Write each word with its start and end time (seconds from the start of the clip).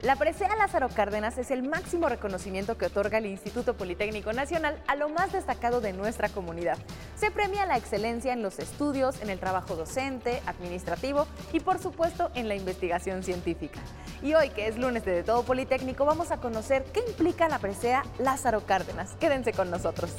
La 0.00 0.14
presea 0.14 0.54
Lázaro 0.54 0.88
Cárdenas 0.88 1.38
es 1.38 1.50
el 1.50 1.64
máximo 1.64 2.08
reconocimiento 2.08 2.78
que 2.78 2.86
otorga 2.86 3.18
el 3.18 3.26
Instituto 3.26 3.74
Politécnico 3.74 4.32
Nacional 4.32 4.80
a 4.86 4.94
lo 4.94 5.08
más 5.08 5.32
destacado 5.32 5.80
de 5.80 5.92
nuestra 5.92 6.28
comunidad. 6.28 6.78
Se 7.16 7.32
premia 7.32 7.66
la 7.66 7.76
excelencia 7.76 8.32
en 8.32 8.40
los 8.40 8.60
estudios, 8.60 9.20
en 9.20 9.28
el 9.28 9.40
trabajo 9.40 9.74
docente, 9.74 10.40
administrativo 10.46 11.26
y 11.52 11.58
por 11.58 11.80
supuesto 11.80 12.30
en 12.36 12.46
la 12.46 12.54
investigación 12.54 13.24
científica. 13.24 13.80
Y 14.22 14.34
hoy, 14.34 14.50
que 14.50 14.68
es 14.68 14.78
lunes 14.78 15.04
de, 15.04 15.24
Todo 15.24 15.42
Politécnico, 15.42 16.04
vamos 16.04 16.30
a 16.30 16.36
conocer 16.36 16.84
qué 16.92 17.00
implica 17.00 17.48
la 17.48 17.58
presea 17.58 18.04
Lázaro 18.20 18.64
Cárdenas. 18.66 19.16
Quédense 19.18 19.52
con 19.52 19.68
nosotros. 19.68 20.12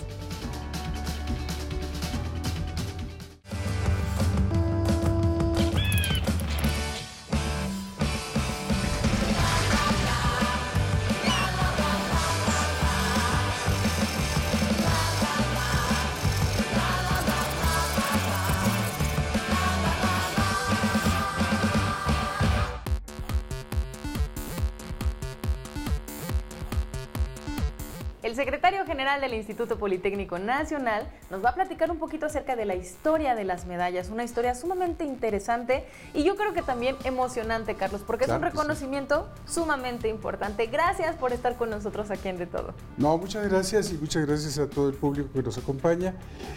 El 28.22 28.36
secretario 28.36 28.86
general 28.86 29.22
del 29.22 29.34
Instituto 29.34 29.78
Politécnico 29.78 30.40
Nacional 30.40 31.08
nos 31.30 31.44
va 31.44 31.52
a 31.52 31.56
platicar 31.56 31.90
un 31.90 32.00
poquito 32.00 32.26
acerca 32.26 32.58
de 32.58 32.66
la 32.66 32.76
historia 32.76 33.34
de 33.34 33.46
las 33.46 33.66
medallas, 33.66 34.10
una 34.10 34.26
historia 34.26 34.56
sumamente 34.56 35.06
interesante 35.06 35.86
y 36.14 36.26
yo 36.26 36.36
creo 36.36 36.52
que 36.52 36.62
también 36.62 36.98
emocionante, 37.06 37.76
Carlos, 37.76 38.02
porque 38.06 38.26
Claro 38.26 38.42
es 38.42 38.44
un 38.44 38.52
sí. 38.52 38.58
reconocimiento 38.58 39.30
sumamente 39.46 40.10
importante. 40.10 40.66
Gracias 40.68 41.16
por 41.16 41.32
estar 41.32 41.56
con 41.56 41.70
nosotros 41.70 42.12
aquí 42.12 42.28
en 42.28 42.38
De 42.38 42.46
Todo. 42.46 42.74
No, 42.98 43.18
muchas 43.18 43.48
gracias 43.48 43.90
y 43.94 43.98
muchas 43.98 44.28
gracias 44.28 44.60
a 44.60 44.70
todo 44.70 44.90
el 44.90 44.96
público 44.96 45.30
que 45.34 45.42
nos 45.42 45.58
acompaña. 45.58 46.14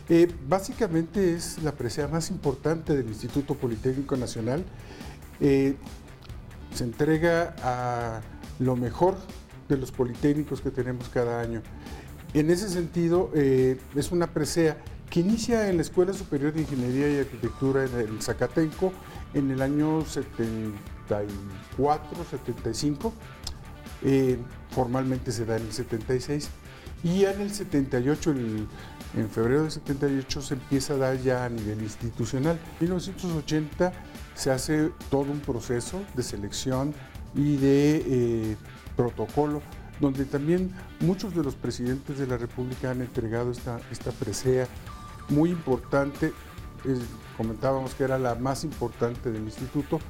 Eh, 0.09 0.29
básicamente 0.49 1.35
es 1.37 1.63
la 1.63 1.71
presea 1.71 2.09
más 2.09 2.31
importante 2.31 2.97
del 2.97 3.07
Instituto 3.07 3.55
Politécnico 3.55 4.17
Nacional. 4.17 4.65
Eh, 5.41 5.77
se 6.75 6.83
entrega 6.83 7.55
a 7.63 8.21
lo 8.59 8.75
mejor 8.75 9.17
de 9.75 9.81
los 9.81 9.93
politécnicos 9.93 10.61
que 10.61 10.71
tenemos 10.71 11.09
cada 11.09 11.41
año. 11.41 11.63
En 12.35 12.51
ese 12.51 12.69
sentido, 12.69 13.31
eh, 13.35 13.79
es 13.95 14.11
una 14.13 14.27
presea 14.27 14.77
que 15.11 15.21
inicia 15.21 15.69
en 15.69 15.77
la 15.77 15.83
Escuela 15.83 16.13
Superior 16.15 16.53
de 16.53 16.63
Ingeniería 16.63 17.11
y 17.11 17.19
Arquitectura 17.21 17.85
en 17.85 17.95
el 17.99 18.23
Zacatenco 18.23 18.93
en 19.35 19.51
el 19.51 19.61
año 19.63 20.05
74, 20.07 22.09
75. 22.31 23.13
Eh, 24.05 24.39
formalmente 24.71 25.31
se 25.33 25.45
da 25.45 25.57
en 25.57 25.67
el 25.67 25.73
76 25.73 26.49
y 27.05 27.21
ya 27.21 27.33
en 27.33 27.41
el 27.43 27.53
78, 27.53 28.31
el- 28.31 28.67
en 29.17 29.29
febrero 29.29 29.63
del 29.63 29.71
78 29.71 30.41
se 30.43 30.55
empieza 30.55 30.95
a 30.95 30.97
dar 30.97 31.21
ya 31.21 31.45
a 31.45 31.49
nivel 31.49 31.83
institucional. 31.83 32.59
En 32.81 32.87
1980 32.87 33.93
se 34.35 34.51
hace 34.51 34.91
todo 35.11 35.31
un 35.31 35.41
proceso 35.41 36.03
de 36.17 36.23
selección 36.23 36.95
y 37.35 37.57
de 37.57 37.97
eh, 38.07 38.57
protocolo 38.97 39.63
donde 40.01 40.25
también 40.25 40.73
muchos 41.01 41.35
de 41.35 41.45
los 41.45 41.55
presidentes 41.55 42.19
de 42.19 42.27
la 42.27 42.37
República 42.37 42.91
han 42.91 43.01
entregado 43.01 43.53
esta, 43.53 43.81
esta 43.91 44.11
presea 44.11 44.67
muy 45.29 45.51
importante, 45.51 46.33
comentábamos 47.37 47.95
que 47.95 48.05
era 48.05 48.19
la 48.19 48.35
más 48.35 48.65
importante 48.65 49.31
del 49.31 49.45
instituto, 49.45 50.01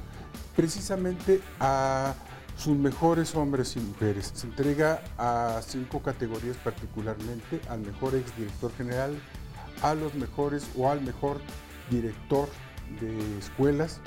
precisamente 0.55 1.41
a 1.59 2.15
sus 2.57 2.75
mejores 2.75 3.35
hombres 3.35 3.75
y 3.75 3.79
mujeres. 3.79 4.31
Se 4.33 4.47
entrega 4.47 5.01
a 5.17 5.61
cinco 5.65 6.01
categorías 6.01 6.57
particularmente, 6.57 7.61
al 7.69 7.81
mejor 7.81 8.15
exdirector 8.15 8.71
general, 8.75 9.15
a 9.81 9.93
los 9.93 10.15
mejores 10.15 10.67
o 10.75 10.89
al 10.89 11.01
mejor 11.01 11.39
director 11.89 12.47
de 12.99 13.37
escuelas, 13.37 13.99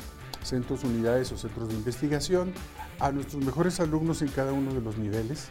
centros, 0.42 0.84
unidades 0.84 1.30
o 1.32 1.36
centros 1.36 1.68
de 1.68 1.74
investigación, 1.74 2.52
a 2.98 3.12
nuestros 3.12 3.44
mejores 3.44 3.80
alumnos 3.80 4.22
en 4.22 4.28
cada 4.28 4.52
uno 4.52 4.72
de 4.72 4.80
los 4.80 4.98
niveles, 4.98 5.48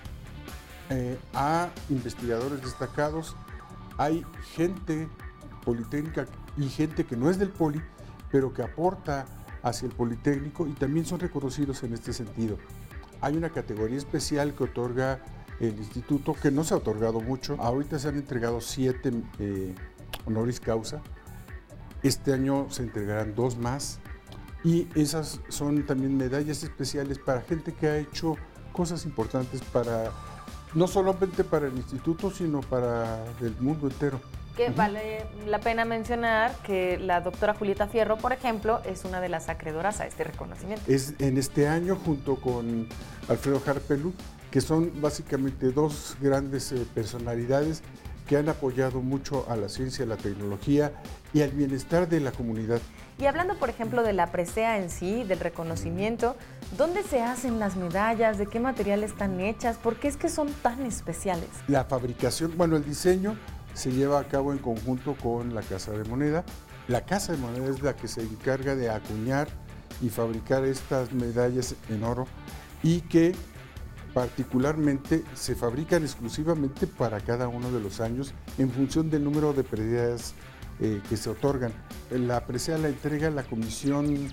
eh, 0.89 1.17
a 1.33 1.69
investigadores 1.89 2.61
destacados, 2.61 3.35
hay 3.97 4.25
gente 4.55 5.07
politécnica 5.63 6.25
y 6.57 6.69
gente 6.69 7.05
que 7.05 7.15
no 7.15 7.29
es 7.29 7.39
del 7.39 7.49
poli, 7.49 7.81
pero 8.31 8.53
que 8.53 8.61
aporta 8.61 9.25
hacia 9.65 9.87
el 9.87 9.93
Politécnico 9.93 10.67
y 10.67 10.73
también 10.73 11.05
son 11.05 11.19
reconocidos 11.19 11.83
en 11.83 11.93
este 11.93 12.13
sentido. 12.13 12.57
Hay 13.19 13.35
una 13.35 13.49
categoría 13.49 13.97
especial 13.97 14.53
que 14.53 14.65
otorga 14.65 15.21
el 15.59 15.75
instituto, 15.77 16.33
que 16.33 16.51
no 16.51 16.63
se 16.63 16.75
ha 16.75 16.77
otorgado 16.77 17.19
mucho. 17.19 17.57
Ahorita 17.59 17.97
se 17.97 18.09
han 18.09 18.15
entregado 18.15 18.61
siete 18.61 19.11
eh, 19.39 19.73
honoris 20.25 20.59
causa. 20.59 21.01
Este 22.03 22.33
año 22.33 22.67
se 22.69 22.83
entregarán 22.83 23.33
dos 23.33 23.57
más. 23.57 23.99
Y 24.65 24.87
esas 24.95 25.39
son 25.47 25.85
también 25.85 26.17
medallas 26.17 26.63
especiales 26.63 27.19
para 27.19 27.41
gente 27.41 27.71
que 27.71 27.87
ha 27.87 27.97
hecho 27.99 28.35
cosas 28.71 29.05
importantes 29.05 29.61
para, 29.61 30.11
no 30.73 30.87
solamente 30.87 31.43
para 31.43 31.67
el 31.67 31.77
instituto, 31.77 32.31
sino 32.31 32.61
para 32.61 33.23
el 33.41 33.55
mundo 33.59 33.87
entero. 33.87 34.19
Que 34.57 34.71
vale 34.71 35.27
la 35.45 35.59
pena 35.59 35.85
mencionar 35.85 36.55
que 36.63 36.97
la 36.97 37.21
doctora 37.21 37.53
Julieta 37.53 37.87
Fierro, 37.87 38.17
por 38.17 38.33
ejemplo, 38.33 38.81
es 38.85 39.05
una 39.05 39.21
de 39.21 39.29
las 39.29 39.49
acreedoras 39.49 39.99
a 39.99 40.07
este 40.07 40.23
reconocimiento. 40.23 40.83
es 40.87 41.13
en 41.19 41.37
este 41.37 41.67
año 41.67 41.95
junto 42.03 42.37
con 42.37 42.87
Alfredo 43.29 43.61
Harpelu, 43.63 44.13
que 44.49 44.61
son 44.61 44.99
básicamente 44.99 45.73
dos 45.73 46.17
grandes 46.19 46.71
eh, 46.71 46.87
personalidades 46.95 47.83
que 48.27 48.37
han 48.37 48.49
apoyado 48.49 49.01
mucho 49.01 49.45
a 49.47 49.57
la 49.57 49.69
ciencia, 49.69 50.05
a 50.05 50.07
la 50.07 50.17
tecnología 50.17 50.91
y 51.33 51.41
al 51.41 51.51
bienestar 51.51 52.09
de 52.09 52.19
la 52.19 52.31
comunidad. 52.31 52.81
Y 53.17 53.27
hablando, 53.27 53.57
por 53.57 53.69
ejemplo, 53.69 54.03
de 54.03 54.11
la 54.11 54.31
presea 54.31 54.77
en 54.77 54.89
sí, 54.89 55.23
del 55.23 55.39
reconocimiento, 55.39 56.35
¿dónde 56.77 57.01
se 57.01 57.21
hacen 57.21 57.59
las 57.59 57.77
medallas? 57.77 58.37
¿De 58.37 58.45
qué 58.45 58.59
material 58.59 59.03
están 59.03 59.39
hechas? 59.39 59.77
¿Por 59.77 59.95
qué 59.95 60.09
es 60.09 60.17
que 60.17 60.27
son 60.27 60.49
tan 60.61 60.85
especiales? 60.85 61.47
La 61.69 61.85
fabricación, 61.85 62.57
bueno, 62.57 62.75
el 62.75 62.83
diseño 62.83 63.37
se 63.73 63.91
lleva 63.91 64.19
a 64.19 64.27
cabo 64.27 64.51
en 64.51 64.57
conjunto 64.57 65.15
con 65.15 65.55
la 65.55 65.61
Casa 65.61 65.93
de 65.93 66.03
Moneda. 66.03 66.43
La 66.89 67.05
Casa 67.05 67.31
de 67.31 67.37
Moneda 67.37 67.69
es 67.69 67.81
la 67.81 67.95
que 67.95 68.09
se 68.09 68.21
encarga 68.21 68.75
de 68.75 68.89
acuñar 68.89 69.47
y 70.01 70.09
fabricar 70.09 70.65
estas 70.65 71.13
medallas 71.13 71.75
en 71.89 72.03
oro 72.03 72.27
y 72.83 72.99
que 72.99 73.33
particularmente 74.13 75.23
se 75.35 75.55
fabrican 75.55 76.03
exclusivamente 76.03 76.85
para 76.85 77.21
cada 77.21 77.47
uno 77.47 77.71
de 77.71 77.79
los 77.79 78.01
años 78.01 78.33
en 78.57 78.69
función 78.69 79.09
del 79.09 79.23
número 79.23 79.53
de 79.53 79.63
pérdidas 79.63 80.33
eh, 80.79 81.01
que 81.09 81.17
se 81.17 81.29
otorgan. 81.29 81.71
La 82.11 82.45
presea 82.45 82.77
la 82.77 82.89
entrega 82.89 83.29
la 83.29 83.43
comisión 83.43 84.29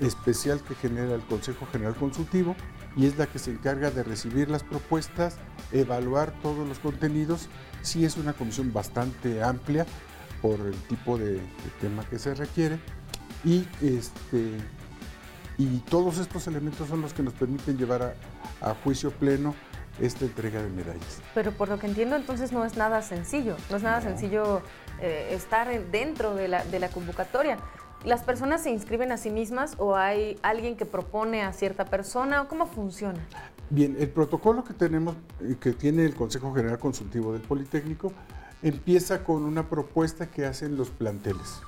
especial 0.00 0.60
que 0.60 0.74
genera 0.74 1.14
el 1.14 1.22
Consejo 1.22 1.66
General 1.72 1.94
Consultivo 1.94 2.54
y 2.96 3.06
es 3.06 3.16
la 3.18 3.26
que 3.26 3.38
se 3.38 3.50
encarga 3.50 3.90
de 3.90 4.02
recibir 4.02 4.50
las 4.50 4.62
propuestas, 4.62 5.36
evaluar 5.72 6.32
todos 6.42 6.66
los 6.66 6.78
contenidos. 6.78 7.48
Sí 7.82 8.04
es 8.04 8.16
una 8.16 8.32
comisión 8.32 8.72
bastante 8.72 9.42
amplia 9.42 9.86
por 10.42 10.60
el 10.60 10.74
tipo 10.88 11.18
de, 11.18 11.34
de 11.34 11.40
tema 11.80 12.04
que 12.04 12.18
se 12.18 12.34
requiere 12.34 12.78
y 13.44 13.66
este 13.80 14.58
y 15.58 15.78
todos 15.88 16.18
estos 16.18 16.46
elementos 16.48 16.88
son 16.88 17.00
los 17.00 17.14
que 17.14 17.22
nos 17.22 17.32
permiten 17.32 17.78
llevar 17.78 18.02
a, 18.60 18.70
a 18.70 18.74
juicio 18.74 19.10
pleno 19.10 19.54
esta 20.00 20.24
entrega 20.24 20.62
de 20.62 20.68
medallas. 20.68 21.20
Pero 21.34 21.52
por 21.52 21.68
lo 21.68 21.78
que 21.78 21.86
entiendo, 21.86 22.16
entonces 22.16 22.52
no 22.52 22.64
es 22.64 22.76
nada 22.76 23.02
sencillo. 23.02 23.56
No 23.70 23.76
es 23.76 23.82
nada 23.82 24.00
sencillo 24.00 24.62
eh, 25.00 25.28
estar 25.32 25.70
en- 25.70 25.90
dentro 25.90 26.34
de 26.34 26.48
la, 26.48 26.64
de 26.64 26.78
la 26.80 26.88
convocatoria. 26.88 27.58
¿Las 28.04 28.22
personas 28.22 28.62
se 28.62 28.70
inscriben 28.70 29.10
a 29.10 29.16
sí 29.16 29.30
mismas 29.30 29.74
o 29.78 29.96
hay 29.96 30.38
alguien 30.42 30.76
que 30.76 30.86
propone 30.86 31.42
a 31.42 31.52
cierta 31.52 31.86
persona? 31.86 32.42
¿O 32.42 32.48
¿Cómo 32.48 32.66
funciona? 32.66 33.18
Bien, 33.70 33.96
el 33.98 34.08
protocolo 34.10 34.62
que 34.64 34.74
tenemos, 34.74 35.16
eh, 35.40 35.56
que 35.58 35.72
tiene 35.72 36.04
el 36.04 36.14
Consejo 36.14 36.54
General 36.54 36.78
Consultivo 36.78 37.32
del 37.32 37.42
Politécnico, 37.42 38.12
empieza 38.62 39.24
con 39.24 39.42
una 39.44 39.68
propuesta 39.68 40.26
que 40.30 40.46
hacen 40.46 40.76
los 40.76 40.90
planteles. 40.90 41.60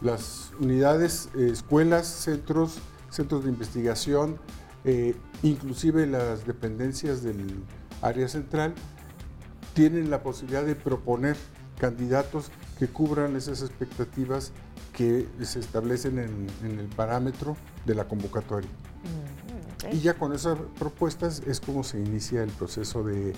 Las 0.00 0.52
unidades, 0.60 1.28
eh, 1.36 1.48
escuelas, 1.52 2.06
centros, 2.06 2.78
centros 3.10 3.44
de 3.44 3.50
investigación, 3.50 4.38
eh, 4.84 5.14
inclusive 5.42 6.06
las 6.06 6.46
dependencias 6.46 7.22
del 7.22 7.62
área 8.02 8.28
central, 8.28 8.74
tienen 9.74 10.10
la 10.10 10.22
posibilidad 10.22 10.64
de 10.64 10.74
proponer 10.74 11.36
candidatos 11.78 12.50
que 12.78 12.88
cubran 12.88 13.36
esas 13.36 13.62
expectativas 13.62 14.52
que 14.92 15.26
se 15.42 15.60
establecen 15.60 16.18
en, 16.18 16.46
en 16.64 16.78
el 16.80 16.86
parámetro 16.86 17.56
de 17.86 17.94
la 17.94 18.08
convocatoria. 18.08 18.68
Ok. 19.84 19.94
Y 19.94 20.00
ya 20.00 20.14
con 20.14 20.32
esas 20.32 20.58
propuestas 20.78 21.42
es 21.46 21.60
como 21.60 21.84
se 21.84 22.00
inicia 22.00 22.42
el 22.42 22.50
proceso 22.50 23.04
de, 23.04 23.32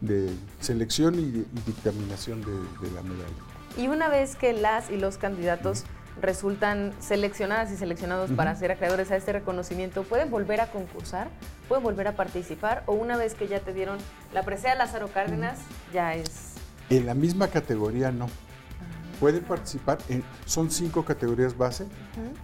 de 0.00 0.28
selección 0.60 1.14
y, 1.14 1.30
de- 1.30 1.38
y 1.40 1.60
dictaminación 1.66 2.40
de, 2.40 2.52
de 2.86 2.92
la 2.94 3.02
medalla. 3.02 3.34
Y 3.76 3.86
una 3.88 4.08
vez 4.08 4.34
que 4.34 4.52
las 4.52 4.90
y 4.90 4.96
los 4.96 5.18
candidatos 5.18 5.84
resultan 6.20 6.92
seleccionadas 7.00 7.70
y 7.70 7.76
seleccionados 7.76 8.30
para 8.32 8.54
ser 8.54 8.72
acreedores 8.72 9.10
a 9.10 9.16
este 9.16 9.32
reconocimiento, 9.32 10.02
¿pueden 10.02 10.30
volver 10.30 10.60
a 10.60 10.70
concursar? 10.70 11.28
¿Pueden 11.68 11.84
volver 11.84 12.08
a 12.08 12.12
participar? 12.16 12.82
¿O 12.86 12.94
una 12.94 13.16
vez 13.16 13.34
que 13.34 13.48
ya 13.48 13.60
te 13.60 13.72
dieron 13.72 13.98
la 14.32 14.42
presea 14.42 14.74
Lázaro 14.74 15.08
Cárdenas, 15.08 15.58
ya 15.92 16.14
es...? 16.14 16.54
En 16.88 17.06
la 17.06 17.14
misma 17.14 17.48
categoría 17.48 18.12
no. 18.12 18.28
Pueden 19.20 19.42
participar, 19.42 19.98
en, 20.08 20.22
son 20.44 20.70
cinco 20.70 21.04
categorías 21.04 21.56
base, 21.56 21.86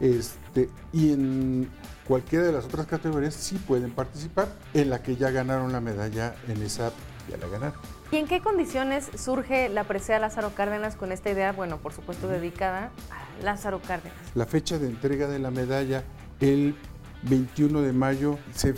este, 0.01 0.71
y 0.93 1.13
en 1.13 1.71
cualquiera 2.09 2.47
de 2.47 2.53
las 2.53 2.65
otras 2.65 2.87
categorías 2.87 3.35
sí 3.35 3.57
pueden 3.57 3.91
participar, 3.91 4.49
en 4.73 4.89
la 4.89 5.03
que 5.03 5.17
ya 5.17 5.31
ganaron 5.31 5.71
la 5.71 5.81
medalla, 5.81 6.35
en 6.49 6.63
esa 6.63 6.91
ya 7.29 7.37
la 7.37 7.47
ganaron. 7.47 7.79
¿Y 8.11 8.17
en 8.17 8.27
qué 8.27 8.41
condiciones 8.41 9.11
surge 9.17 9.69
la 9.69 9.85
presea 9.85 10.19
Lázaro 10.19 10.55
Cárdenas 10.55 10.97
con 10.97 11.13
esta 11.13 11.31
idea, 11.31 11.53
bueno, 11.53 11.79
por 11.79 11.93
supuesto 11.93 12.27
dedicada 12.27 12.91
a 13.11 13.22
Lázaro 13.43 13.81
Cárdenas? 13.81 14.19
La 14.35 14.47
fecha 14.47 14.79
de 14.79 14.89
entrega 14.89 15.29
de 15.29 15.39
la 15.39 15.51
medalla, 15.51 16.05
el 16.41 16.77
21 17.23 17.83
de 17.83 17.93
mayo, 17.93 18.39
se, 18.55 18.71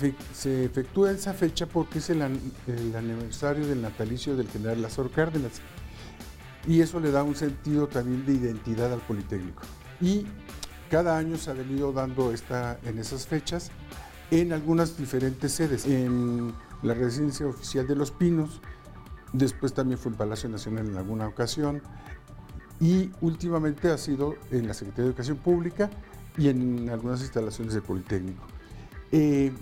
efectúa 0.65 1.11
esa 1.11 1.33
fecha 1.33 1.67
porque 1.67 1.99
es 1.99 2.11
el, 2.11 2.23
el 2.23 2.97
aniversario 2.97 3.67
del 3.67 3.83
natalicio 3.83 4.37
del 4.37 4.49
general 4.49 4.83
Lázaro 4.83 5.11
Cárdenas 5.11 5.61
y 6.67 6.81
eso 6.81 7.01
le 7.01 7.11
da 7.11 7.23
un 7.23 7.35
sentido 7.35 7.89
también 7.89 8.25
de 8.25 8.33
identidad 8.35 8.93
al 8.93 9.01
Politécnico. 9.01 9.63
Y 10.01 10.27
cada 10.91 11.17
año 11.19 11.37
se 11.37 11.51
ha 11.51 11.55
venido 11.55 11.93
dando 11.93 12.33
esta, 12.33 12.79
en 12.85 12.99
esas 12.99 13.27
fechas 13.27 13.71
en 14.31 14.53
algunas 14.53 14.97
diferentes 14.97 15.53
sedes, 15.53 15.87
en 15.87 16.55
la 16.83 16.95
residencia 16.95 17.47
oficial 17.47 17.87
de 17.87 17.95
Los 17.95 18.11
Pinos, 18.11 18.61
después 19.33 19.75
también 19.75 19.99
fue 19.99 20.13
en 20.13 20.19
Palacio 20.19 20.49
Nacional 20.49 20.87
en 20.89 20.97
alguna 20.97 21.29
ocasión 21.29 21.83
y 22.81 23.11
últimamente 23.21 23.91
ha 23.91 23.99
sido 23.99 24.37
en 24.51 24.67
la 24.67 24.75
Secretaría 24.75 25.05
de 25.05 25.11
Educación 25.11 25.37
Pública 25.39 25.91
y 26.37 26.49
en 26.49 26.89
algunas 26.91 27.21
instalaciones 27.21 27.75
del 27.75 27.83
Politécnico. 27.83 28.45
Eh, 29.13 29.53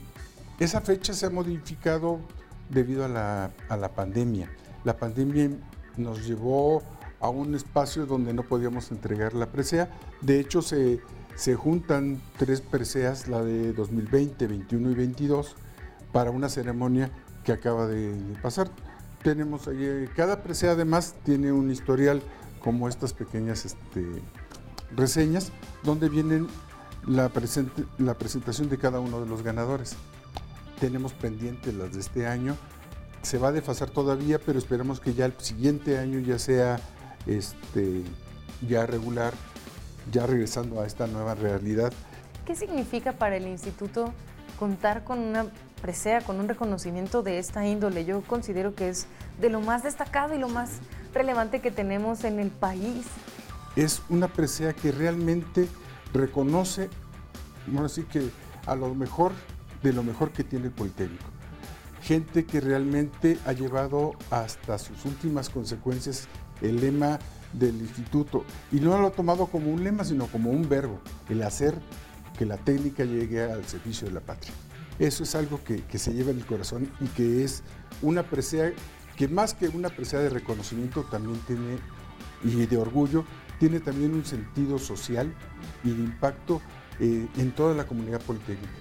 esa 0.58 0.80
fecha 0.80 1.12
se 1.12 1.26
ha 1.26 1.30
modificado 1.30 2.20
debido 2.70 3.04
a 3.04 3.08
la, 3.08 3.50
a 3.68 3.76
la 3.76 3.90
pandemia. 3.90 4.50
La 4.84 4.96
pandemia 4.96 5.50
nos 5.96 6.26
llevó 6.26 6.82
a 7.20 7.28
un 7.28 7.54
espacio 7.54 8.06
donde 8.06 8.32
no 8.32 8.42
podíamos 8.42 8.90
entregar 8.90 9.34
la 9.34 9.46
presea. 9.46 9.90
De 10.20 10.40
hecho, 10.40 10.62
se, 10.62 11.00
se 11.36 11.54
juntan 11.54 12.20
tres 12.36 12.60
preseas, 12.60 13.28
la 13.28 13.42
de 13.42 13.72
2020, 13.72 14.46
21 14.46 14.90
y 14.90 14.94
22, 14.94 15.54
para 16.12 16.30
una 16.30 16.48
ceremonia 16.48 17.10
que 17.44 17.52
acaba 17.52 17.86
de 17.86 18.14
pasar. 18.42 18.70
Tenemos 19.22 19.68
ahí, 19.68 20.08
cada 20.16 20.42
presea 20.42 20.72
además 20.72 21.14
tiene 21.24 21.52
un 21.52 21.70
historial 21.70 22.22
como 22.62 22.88
estas 22.88 23.12
pequeñas 23.12 23.64
este, 23.64 24.06
reseñas, 24.94 25.52
donde 25.82 26.08
vienen 26.08 26.48
la, 27.06 27.30
la 27.98 28.14
presentación 28.14 28.68
de 28.68 28.78
cada 28.78 29.00
uno 29.00 29.20
de 29.20 29.26
los 29.26 29.42
ganadores. 29.42 29.96
Tenemos 30.80 31.12
pendientes 31.12 31.74
las 31.74 31.92
de 31.92 32.00
este 32.00 32.26
año 32.26 32.56
se 33.22 33.38
va 33.38 33.48
a 33.48 33.52
desfasar 33.52 33.90
todavía, 33.90 34.38
pero 34.38 34.58
esperamos 34.58 35.00
que 35.00 35.14
ya 35.14 35.24
el 35.26 35.34
siguiente 35.38 35.98
año 35.98 36.18
ya 36.18 36.38
sea 36.38 36.80
este, 37.26 38.02
ya 38.68 38.84
regular, 38.84 39.32
ya 40.10 40.26
regresando 40.26 40.80
a 40.80 40.86
esta 40.86 41.06
nueva 41.06 41.34
realidad. 41.34 41.92
¿Qué 42.44 42.56
significa 42.56 43.12
para 43.12 43.36
el 43.36 43.46
instituto 43.46 44.12
contar 44.58 45.04
con 45.04 45.20
una 45.20 45.46
presea, 45.80 46.20
con 46.20 46.40
un 46.40 46.48
reconocimiento 46.48 47.22
de 47.22 47.38
esta 47.38 47.66
índole? 47.66 48.04
Yo 48.04 48.22
considero 48.22 48.74
que 48.74 48.88
es 48.88 49.06
de 49.40 49.50
lo 49.50 49.60
más 49.60 49.84
destacado 49.84 50.34
y 50.34 50.38
lo 50.38 50.48
más 50.48 50.80
relevante 51.12 51.60
que 51.60 51.70
tenemos 51.70 52.24
en 52.24 52.40
el 52.40 52.50
país. 52.50 53.06
Es 53.76 54.02
una 54.08 54.28
presea 54.28 54.72
que 54.72 54.92
realmente 54.92 55.68
reconoce, 56.12 56.90
bueno, 57.66 57.86
así 57.86 58.02
que 58.02 58.30
a 58.66 58.74
lo 58.74 58.94
mejor 58.94 59.32
de 59.82 59.92
lo 59.92 60.02
mejor 60.02 60.30
que 60.30 60.44
tiene 60.44 60.66
el 60.66 60.72
Politécnico 60.72 61.32
gente 62.02 62.44
que 62.44 62.60
realmente 62.60 63.38
ha 63.46 63.52
llevado 63.52 64.12
hasta 64.30 64.76
sus 64.78 65.04
últimas 65.04 65.48
consecuencias 65.48 66.26
el 66.60 66.80
lema 66.80 67.18
del 67.52 67.80
instituto. 67.80 68.44
Y 68.70 68.80
no 68.80 68.98
lo 68.98 69.08
ha 69.08 69.12
tomado 69.12 69.46
como 69.46 69.70
un 69.70 69.84
lema, 69.84 70.04
sino 70.04 70.26
como 70.26 70.50
un 70.50 70.68
verbo, 70.68 71.00
el 71.28 71.42
hacer 71.42 71.78
que 72.38 72.44
la 72.44 72.56
técnica 72.56 73.04
llegue 73.04 73.42
al 73.42 73.64
servicio 73.66 74.08
de 74.08 74.14
la 74.14 74.20
patria. 74.20 74.52
Eso 74.98 75.22
es 75.22 75.34
algo 75.34 75.60
que, 75.64 75.82
se 75.98 76.12
lleva 76.12 76.32
en 76.32 76.38
el 76.38 76.46
corazón 76.46 76.90
y 77.00 77.06
que 77.06 77.44
es 77.44 77.62
una 78.02 78.24
presea, 78.24 78.72
que 79.22 79.28
más 79.28 79.54
que 79.54 79.68
una 79.68 79.88
presea 79.88 80.18
de 80.18 80.30
reconocimiento 80.30 81.04
también 81.04 81.38
tiene, 81.46 81.78
y 82.42 82.66
de 82.66 82.76
orgullo, 82.76 83.24
tiene 83.60 83.78
también 83.78 84.14
un 84.14 84.24
sentido 84.24 84.80
social 84.80 85.32
y 85.84 85.90
de 85.90 86.02
impacto 86.02 86.60
eh, 86.98 87.28
en 87.36 87.52
toda 87.52 87.72
la 87.72 87.84
comunidad 87.84 88.20
politécnica 88.20 88.72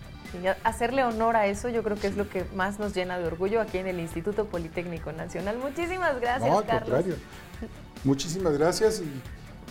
hacerle 0.64 1.04
honor 1.04 1.36
a 1.36 1.46
eso 1.46 1.68
yo 1.68 1.84
creo 1.84 1.98
que 1.98 2.08
es 2.08 2.16
lo 2.16 2.30
que 2.30 2.46
más 2.56 2.80
nos 2.80 2.96
llena 2.96 3.20
de 3.20 3.26
orgullo 3.26 3.60
aquí 3.60 3.80
en 3.80 3.88
el 3.88 4.00
Instituto 4.00 4.46
Politécnico 4.46 5.12
Nacional. 5.12 5.58
Muchísimas 5.58 6.22
gracias, 6.22 6.50
no, 6.50 6.60
al 6.60 6.66
Contrario. 6.66 7.16
Muchísimas 8.06 8.58
gracias 8.58 9.04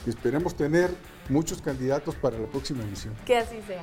y 0.06 0.11
esperemos 0.11 0.55
tener 0.55 0.90
muchos 1.31 1.62
candidatos 1.62 2.14
para 2.14 2.38
la 2.38 2.46
próxima 2.46 2.82
emisión. 2.82 3.14
Que 3.25 3.38
así 3.38 3.58
sea. 3.67 3.81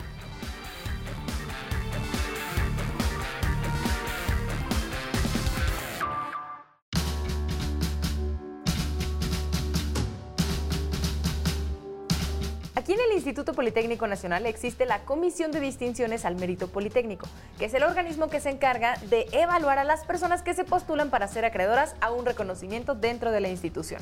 Politécnico 13.53 14.07
Nacional 14.07 14.45
existe 14.45 14.85
la 14.85 15.03
Comisión 15.05 15.51
de 15.51 15.59
Distinciones 15.59 16.25
al 16.25 16.35
Mérito 16.35 16.67
Politécnico, 16.67 17.27
que 17.57 17.65
es 17.65 17.73
el 17.73 17.83
organismo 17.83 18.27
que 18.29 18.39
se 18.39 18.49
encarga 18.49 18.95
de 19.09 19.27
evaluar 19.31 19.79
a 19.79 19.83
las 19.83 20.05
personas 20.05 20.41
que 20.41 20.53
se 20.53 20.63
postulan 20.63 21.09
para 21.09 21.27
ser 21.27 21.45
acreedoras 21.45 21.95
a 22.01 22.11
un 22.11 22.25
reconocimiento 22.25 22.95
dentro 22.95 23.31
de 23.31 23.41
la 23.41 23.49
institución. 23.49 24.01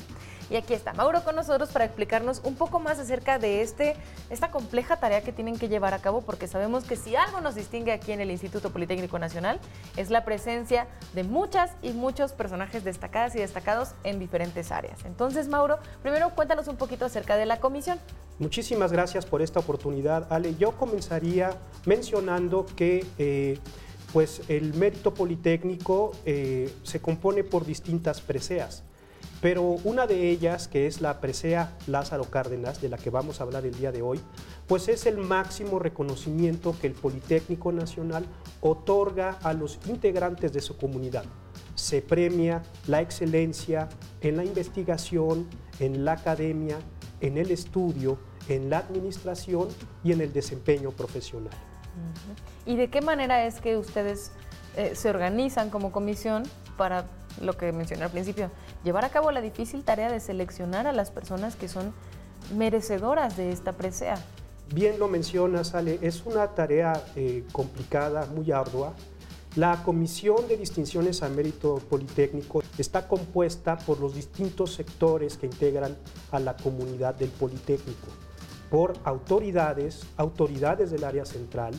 Y 0.50 0.56
aquí 0.56 0.74
está 0.74 0.92
Mauro 0.92 1.24
con 1.24 1.36
nosotros 1.36 1.70
para 1.70 1.84
explicarnos 1.84 2.40
un 2.44 2.54
poco 2.54 2.78
más 2.78 2.98
acerca 2.98 3.38
de 3.38 3.62
este, 3.62 3.96
esta 4.30 4.50
compleja 4.50 4.96
tarea 4.96 5.22
que 5.22 5.32
tienen 5.32 5.58
que 5.58 5.68
llevar 5.68 5.94
a 5.94 5.98
cabo, 5.98 6.22
porque 6.22 6.46
sabemos 6.46 6.84
que 6.84 6.96
si 6.96 7.16
algo 7.16 7.40
nos 7.40 7.54
distingue 7.54 7.92
aquí 7.92 8.12
en 8.12 8.20
el 8.20 8.30
Instituto 8.30 8.70
Politécnico 8.70 9.18
Nacional 9.18 9.60
es 9.96 10.10
la 10.10 10.24
presencia 10.24 10.86
de 11.14 11.24
muchas 11.24 11.72
y 11.82 11.92
muchos 11.92 12.32
personajes 12.32 12.84
destacadas 12.84 13.34
y 13.34 13.38
destacados 13.38 13.94
en 14.04 14.18
diferentes 14.18 14.70
áreas. 14.72 15.04
Entonces, 15.04 15.48
Mauro, 15.48 15.78
primero 16.02 16.30
cuéntanos 16.34 16.68
un 16.68 16.76
poquito 16.76 17.04
acerca 17.06 17.36
de 17.36 17.46
la 17.46 17.60
comisión. 17.60 17.98
Muchísimas 18.38 18.92
gracias 18.92 19.24
por 19.24 19.40
esta 19.40 19.60
oportunidad, 19.60 20.30
Ale. 20.30 20.54
Yo 20.56 20.72
comenzaría 20.72 21.56
mencionando 21.86 22.66
que 22.76 23.06
eh, 23.18 23.58
pues 24.12 24.42
el 24.48 24.74
mérito 24.74 25.14
politécnico 25.14 26.12
eh, 26.26 26.70
se 26.82 27.00
compone 27.00 27.44
por 27.44 27.64
distintas 27.64 28.20
preseas, 28.20 28.82
pero 29.40 29.62
una 29.62 30.06
de 30.06 30.28
ellas, 30.28 30.68
que 30.68 30.86
es 30.86 31.00
la 31.00 31.20
presea 31.20 31.76
Lázaro 31.86 32.24
Cárdenas, 32.24 32.82
de 32.82 32.90
la 32.90 32.98
que 32.98 33.08
vamos 33.08 33.40
a 33.40 33.44
hablar 33.44 33.64
el 33.64 33.74
día 33.74 33.90
de 33.90 34.02
hoy, 34.02 34.20
pues 34.66 34.88
es 34.88 35.06
el 35.06 35.16
máximo 35.16 35.78
reconocimiento 35.78 36.74
que 36.78 36.88
el 36.88 36.92
Politécnico 36.92 37.72
Nacional 37.72 38.26
otorga 38.60 39.38
a 39.42 39.54
los 39.54 39.78
integrantes 39.86 40.52
de 40.52 40.60
su 40.60 40.76
comunidad. 40.76 41.24
Se 41.74 42.02
premia 42.02 42.62
la 42.86 43.00
excelencia 43.00 43.88
en 44.20 44.36
la 44.36 44.44
investigación, 44.44 45.46
en 45.80 46.04
la 46.04 46.12
academia, 46.12 46.78
en 47.20 47.38
el 47.38 47.50
estudio, 47.50 48.18
en 48.48 48.70
la 48.70 48.78
administración 48.78 49.68
y 50.04 50.12
en 50.12 50.20
el 50.20 50.32
desempeño 50.32 50.90
profesional. 50.90 51.54
¿Y 52.64 52.76
de 52.76 52.88
qué 52.88 53.00
manera 53.00 53.46
es 53.46 53.60
que 53.60 53.76
ustedes 53.76 54.32
eh, 54.76 54.94
se 54.94 55.08
organizan 55.08 55.70
como 55.70 55.92
comisión 55.92 56.42
para 56.76 57.06
lo 57.40 57.56
que 57.56 57.72
mencioné 57.72 58.04
al 58.04 58.10
principio, 58.10 58.50
llevar 58.84 59.04
a 59.04 59.10
cabo 59.10 59.30
la 59.30 59.40
difícil 59.40 59.84
tarea 59.84 60.10
de 60.10 60.20
seleccionar 60.20 60.86
a 60.86 60.92
las 60.92 61.10
personas 61.10 61.56
que 61.56 61.68
son 61.68 61.92
merecedoras 62.54 63.36
de 63.36 63.50
esta 63.50 63.72
presea? 63.72 64.16
Bien 64.74 64.98
lo 64.98 65.08
mencionas, 65.08 65.74
Ale, 65.74 65.98
es 66.02 66.24
una 66.26 66.48
tarea 66.48 67.04
eh, 67.14 67.44
complicada, 67.52 68.26
muy 68.26 68.50
ardua, 68.50 68.94
la 69.56 69.82
Comisión 69.82 70.46
de 70.48 70.58
Distinciones 70.58 71.22
a 71.22 71.30
Mérito 71.30 71.76
Politécnico 71.88 72.62
está 72.76 73.08
compuesta 73.08 73.78
por 73.78 73.98
los 74.00 74.14
distintos 74.14 74.74
sectores 74.74 75.38
que 75.38 75.46
integran 75.46 75.96
a 76.30 76.38
la 76.40 76.56
comunidad 76.58 77.14
del 77.14 77.30
Politécnico, 77.30 78.08
por 78.70 78.92
autoridades, 79.04 80.06
autoridades 80.18 80.90
del 80.90 81.04
área 81.04 81.24
central, 81.24 81.72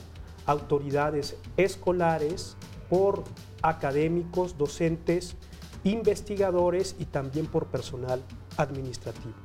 autoridades 0.47 1.37
escolares, 1.55 2.57
por 2.89 3.23
académicos, 3.61 4.57
docentes, 4.57 5.35
investigadores 5.83 6.95
y 6.97 7.05
también 7.05 7.45
por 7.45 7.67
personal 7.67 8.23
administrativo. 8.57 9.35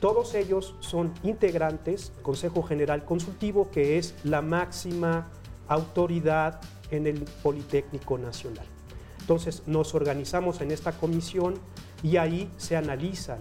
Todos 0.00 0.34
ellos 0.34 0.76
son 0.78 1.12
integrantes 1.24 2.12
del 2.14 2.22
Consejo 2.22 2.62
General 2.62 3.04
Consultivo, 3.04 3.68
que 3.72 3.98
es 3.98 4.14
la 4.22 4.42
máxima 4.42 5.28
autoridad 5.66 6.60
en 6.90 7.06
el 7.06 7.24
Politécnico 7.42 8.18
Nacional. 8.18 8.66
Entonces 9.20 9.62
nos 9.66 9.94
organizamos 9.94 10.60
en 10.60 10.70
esta 10.70 10.92
comisión 10.92 11.54
y 12.02 12.18
ahí 12.18 12.50
se 12.58 12.76
analizan 12.76 13.38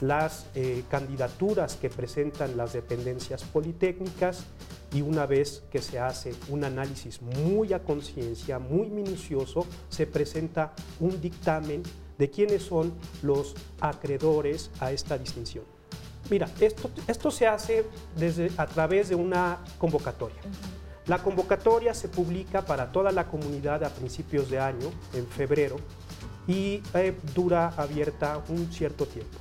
las 0.00 0.46
eh, 0.54 0.82
candidaturas 0.90 1.76
que 1.76 1.88
presentan 1.88 2.56
las 2.56 2.72
dependencias 2.72 3.44
politécnicas 3.44 4.44
y 4.92 5.00
una 5.00 5.26
vez 5.26 5.62
que 5.70 5.80
se 5.80 5.98
hace 5.98 6.34
un 6.48 6.64
análisis 6.64 7.22
muy 7.22 7.72
a 7.72 7.82
conciencia, 7.82 8.58
muy 8.58 8.90
minucioso, 8.90 9.64
se 9.88 10.06
presenta 10.06 10.74
un 11.00 11.20
dictamen 11.20 11.82
de 12.18 12.30
quiénes 12.30 12.64
son 12.64 12.92
los 13.22 13.54
acreedores 13.80 14.70
a 14.80 14.92
esta 14.92 15.16
distinción. 15.16 15.64
Mira, 16.30 16.48
esto, 16.60 16.90
esto 17.06 17.30
se 17.30 17.46
hace 17.46 17.86
desde, 18.16 18.50
a 18.56 18.66
través 18.66 19.08
de 19.08 19.14
una 19.14 19.58
convocatoria. 19.78 20.40
La 21.06 21.18
convocatoria 21.18 21.94
se 21.94 22.08
publica 22.08 22.64
para 22.64 22.92
toda 22.92 23.10
la 23.10 23.26
comunidad 23.26 23.82
a 23.82 23.90
principios 23.90 24.48
de 24.50 24.60
año, 24.60 24.90
en 25.14 25.26
febrero, 25.26 25.76
y 26.46 26.82
eh, 26.94 27.16
dura 27.34 27.68
abierta 27.76 28.42
un 28.48 28.72
cierto 28.72 29.06
tiempo. 29.06 29.38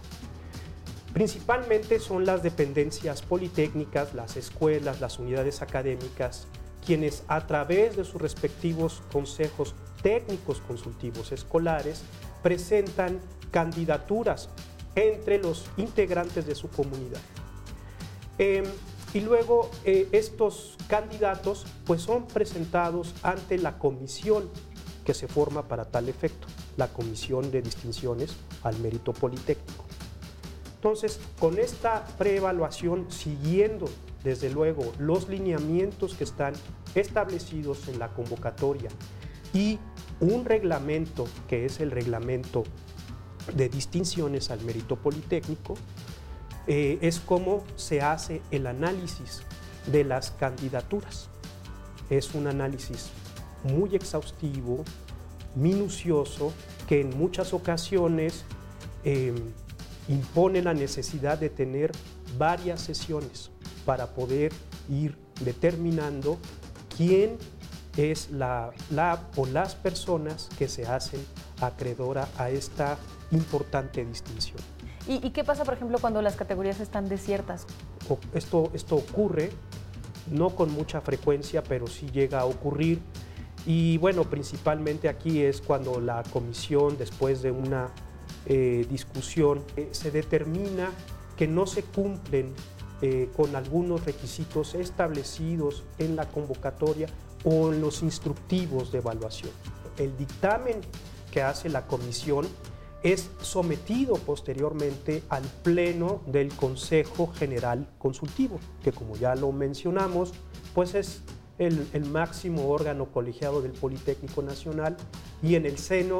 Principalmente 1.13 1.99
son 1.99 2.25
las 2.25 2.41
dependencias 2.41 3.21
politécnicas, 3.21 4.13
las 4.13 4.37
escuelas, 4.37 5.01
las 5.01 5.19
unidades 5.19 5.61
académicas, 5.61 6.47
quienes 6.85 7.23
a 7.27 7.45
través 7.45 7.95
de 7.95 8.05
sus 8.05 8.21
respectivos 8.21 9.03
consejos 9.11 9.75
técnicos 10.01 10.61
consultivos 10.61 11.31
escolares 11.31 12.01
presentan 12.41 13.19
candidaturas 13.51 14.49
entre 14.95 15.37
los 15.37 15.65
integrantes 15.77 16.47
de 16.47 16.55
su 16.55 16.69
comunidad. 16.69 17.21
Em, 18.37 18.63
y 19.13 19.19
luego 19.19 19.69
eh, 19.83 20.07
estos 20.11 20.77
candidatos 20.87 21.65
pues 21.85 22.01
son 22.01 22.27
presentados 22.27 23.13
ante 23.23 23.57
la 23.57 23.77
comisión 23.77 24.49
que 25.05 25.13
se 25.13 25.27
forma 25.27 25.67
para 25.67 25.85
tal 25.85 26.09
efecto, 26.09 26.47
la 26.77 26.87
comisión 26.87 27.51
de 27.51 27.61
distinciones 27.61 28.35
al 28.63 28.77
mérito 28.79 29.13
politécnico. 29.13 29.85
Entonces, 30.75 31.19
con 31.39 31.59
esta 31.59 32.05
preevaluación, 32.17 33.11
siguiendo 33.11 33.87
desde 34.23 34.49
luego 34.49 34.91
los 34.99 35.29
lineamientos 35.29 36.15
que 36.15 36.23
están 36.23 36.53
establecidos 36.95 37.87
en 37.87 37.99
la 37.99 38.13
convocatoria 38.13 38.89
y 39.53 39.79
un 40.19 40.45
reglamento 40.45 41.25
que 41.47 41.65
es 41.65 41.79
el 41.79 41.91
reglamento 41.91 42.63
de 43.55 43.69
distinciones 43.69 44.51
al 44.51 44.61
mérito 44.61 44.95
politécnico, 44.95 45.75
eh, 46.67 46.99
es 47.01 47.19
como 47.19 47.63
se 47.75 48.01
hace 48.01 48.41
el 48.51 48.67
análisis 48.67 49.41
de 49.87 50.03
las 50.03 50.31
candidaturas. 50.31 51.29
Es 52.09 52.33
un 52.33 52.47
análisis 52.47 53.09
muy 53.63 53.95
exhaustivo, 53.95 54.83
minucioso, 55.55 56.53
que 56.87 57.01
en 57.01 57.17
muchas 57.17 57.53
ocasiones 57.53 58.43
em, 59.03 59.35
impone 60.07 60.61
la 60.61 60.73
necesidad 60.73 61.37
de 61.37 61.49
tener 61.49 61.91
varias 62.37 62.81
sesiones 62.81 63.51
para 63.85 64.07
poder 64.07 64.51
ir 64.89 65.17
determinando 65.43 66.37
quién 66.95 67.37
es 67.97 68.29
la 68.31 68.71
o 69.35 69.45
las 69.45 69.75
personas 69.75 70.49
que 70.57 70.67
se 70.67 70.85
hacen 70.85 71.19
acreedora 71.59 72.27
a 72.37 72.49
esta 72.49 72.97
importante 73.31 74.05
distinción. 74.05 74.59
¿Y, 75.07 75.31
qué 75.31 75.43
pasa, 75.43 75.65
por 75.65 75.73
ejemplo, 75.73 75.97
cuando 75.99 76.21
las 76.21 76.35
categorías 76.35 76.79
están 76.79 77.09
desiertas? 77.09 77.65
Esto, 78.33 78.69
esto 78.73 78.95
ocurre, 78.95 79.49
no 80.29 80.51
con 80.51 80.71
mucha 80.71 81.01
frecuencia, 81.01 81.63
pero 81.63 81.87
sí 81.87 82.09
llega 82.11 82.41
a 82.41 82.45
ocurrir. 82.45 83.01
Y 83.65 83.97
bueno, 83.97 84.23
principalmente 84.23 85.09
aquí 85.09 85.41
es 85.41 85.61
cuando 85.61 85.99
la 85.99 86.23
comisión, 86.31 86.97
después 86.97 87.41
de 87.41 87.51
una 87.51 87.89
eh, 88.45 88.85
discusión, 88.89 89.63
eh, 89.75 89.89
se 89.91 90.11
determina 90.11 90.91
que 91.35 91.47
no 91.47 91.65
se 91.65 91.83
cumplen 91.83 92.53
eh, 93.01 93.29
con 93.35 93.55
algunos 93.55 94.05
requisitos 94.05 94.75
establecidos 94.75 95.83
en 95.97 96.15
la 96.15 96.27
convocatoria 96.29 97.07
o 97.43 97.73
en 97.73 97.81
los 97.81 98.03
instructivos 98.03 98.91
de 98.91 98.99
evaluación. 98.99 99.51
El 99.97 100.15
dictamen 100.17 100.81
que 101.31 101.41
hace 101.41 101.69
la 101.69 101.87
comisión 101.87 102.47
es 103.03 103.29
sometido 103.41 104.15
posteriormente 104.15 105.23
al 105.29 105.43
Pleno 105.63 106.21
del 106.27 106.53
Consejo 106.53 107.31
General 107.33 107.87
Consultivo, 107.97 108.59
que 108.83 108.91
como 108.91 109.15
ya 109.15 109.35
lo 109.35 109.51
mencionamos, 109.51 110.33
pues 110.75 110.93
es 110.93 111.21
el, 111.57 112.05
máximo 112.05 112.69
órgano 112.69 113.05
colegiado 113.05 113.61
del 113.61 113.71
Politécnico 113.71 114.41
Nacional 114.41 114.97
y 115.43 115.55
en 115.55 115.65
el 115.65 115.77
seno 115.77 116.19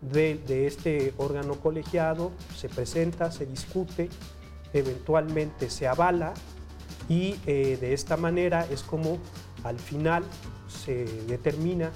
de, 0.00 0.66
este 0.66 1.14
órgano 1.16 1.54
colegiado, 1.54 2.32
se 2.56 2.68
presenta, 2.68 3.30
se 3.30 3.46
discute, 3.46 4.08
eventualmente 4.72 5.68
se 5.68 5.86
avala 5.86 6.32
y 7.08 7.36
eh, 7.46 7.76
de 7.80 7.92
esta 7.92 8.16
manera 8.16 8.66
es 8.70 8.82
como 8.82 9.18
al 9.64 9.78
final 9.78 10.24
se 10.68 11.04
determina 11.26 11.90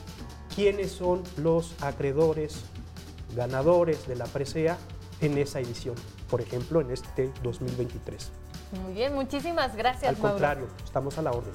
quiénes 0.55 0.93
son 0.93 1.23
los 1.37 1.75
acreedores 1.83 2.65
ganadores 3.35 4.07
de 4.07 4.17
la 4.17 4.25
presea 4.27 4.79
en 5.21 5.39
esa 5.39 5.61
edición, 5.61 5.95
por 6.31 6.41
ejemplo 6.41 6.81
en 6.81 6.91
este 6.91 7.31
2023. 7.43 8.31
Muy 8.83 8.95
bien, 8.95 9.15
muchísimas 9.15 9.77
gracias. 9.77 10.09
Al 10.09 10.17
contrario, 10.17 10.67
estamos 10.85 11.17
a 11.19 11.23
la 11.23 11.31
orden. 11.31 11.53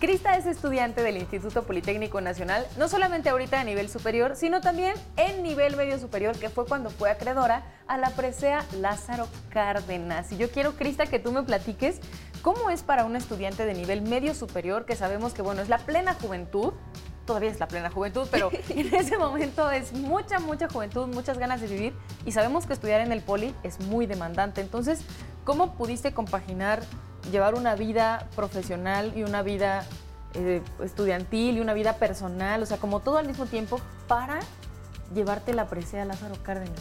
Crista 0.00 0.34
es 0.38 0.46
estudiante 0.46 1.02
del 1.02 1.18
Instituto 1.18 1.64
Politécnico 1.64 2.22
Nacional, 2.22 2.66
no 2.78 2.88
solamente 2.88 3.28
ahorita 3.28 3.60
a 3.60 3.64
nivel 3.64 3.90
superior, 3.90 4.34
sino 4.34 4.62
también 4.62 4.94
en 5.18 5.42
nivel 5.42 5.76
medio 5.76 5.98
superior, 5.98 6.38
que 6.38 6.48
fue 6.48 6.64
cuando 6.64 6.88
fue 6.88 7.10
acreedora 7.10 7.64
a 7.86 7.98
la 7.98 8.08
presea 8.08 8.64
Lázaro 8.78 9.28
Cárdenas. 9.50 10.32
Y 10.32 10.38
yo 10.38 10.50
quiero, 10.50 10.72
Crista, 10.72 11.04
que 11.04 11.18
tú 11.18 11.32
me 11.32 11.42
platiques 11.42 12.00
cómo 12.40 12.70
es 12.70 12.82
para 12.82 13.04
un 13.04 13.14
estudiante 13.14 13.66
de 13.66 13.74
nivel 13.74 14.00
medio 14.00 14.32
superior, 14.32 14.86
que 14.86 14.96
sabemos 14.96 15.34
que, 15.34 15.42
bueno, 15.42 15.60
es 15.60 15.68
la 15.68 15.76
plena 15.76 16.14
juventud, 16.14 16.72
todavía 17.26 17.50
es 17.50 17.60
la 17.60 17.68
plena 17.68 17.90
juventud, 17.90 18.26
pero 18.30 18.50
en 18.70 18.94
ese 18.94 19.18
momento 19.18 19.70
es 19.70 19.92
mucha, 19.92 20.38
mucha 20.38 20.66
juventud, 20.66 21.08
muchas 21.08 21.36
ganas 21.36 21.60
de 21.60 21.66
vivir 21.66 21.92
y 22.24 22.32
sabemos 22.32 22.64
que 22.64 22.72
estudiar 22.72 23.02
en 23.02 23.12
el 23.12 23.20
poli 23.20 23.54
es 23.64 23.78
muy 23.80 24.06
demandante. 24.06 24.62
Entonces, 24.62 25.02
¿cómo 25.44 25.74
pudiste 25.74 26.14
compaginar 26.14 26.80
llevar 27.30 27.54
una 27.54 27.74
vida 27.74 28.28
profesional 28.34 29.12
y 29.16 29.22
una 29.22 29.42
vida 29.42 29.84
eh, 30.34 30.62
estudiantil 30.82 31.56
y 31.56 31.60
una 31.60 31.74
vida 31.74 31.94
personal, 31.94 32.62
o 32.62 32.66
sea, 32.66 32.78
como 32.78 33.00
todo 33.00 33.18
al 33.18 33.26
mismo 33.26 33.46
tiempo 33.46 33.80
para 34.06 34.40
llevarte 35.14 35.54
la 35.54 35.66
presea 35.68 36.04
Lázaro 36.04 36.36
Cárdenas? 36.42 36.80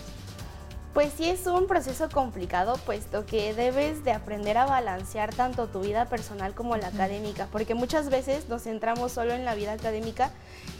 Pues 0.93 1.13
sí 1.15 1.29
es 1.29 1.45
un 1.45 1.67
proceso 1.67 2.09
complicado, 2.09 2.75
puesto 2.85 3.25
que 3.25 3.53
debes 3.53 4.03
de 4.03 4.11
aprender 4.11 4.57
a 4.57 4.65
balancear 4.65 5.33
tanto 5.33 5.67
tu 5.67 5.81
vida 5.81 6.05
personal 6.05 6.55
como 6.55 6.77
la 6.77 6.87
académica, 6.87 7.47
porque 7.51 7.75
muchas 7.75 8.09
veces 8.09 8.49
nos 8.49 8.63
centramos 8.63 9.11
solo 9.11 9.33
en 9.33 9.45
la 9.45 9.53
vida 9.53 9.73
académica 9.73 10.31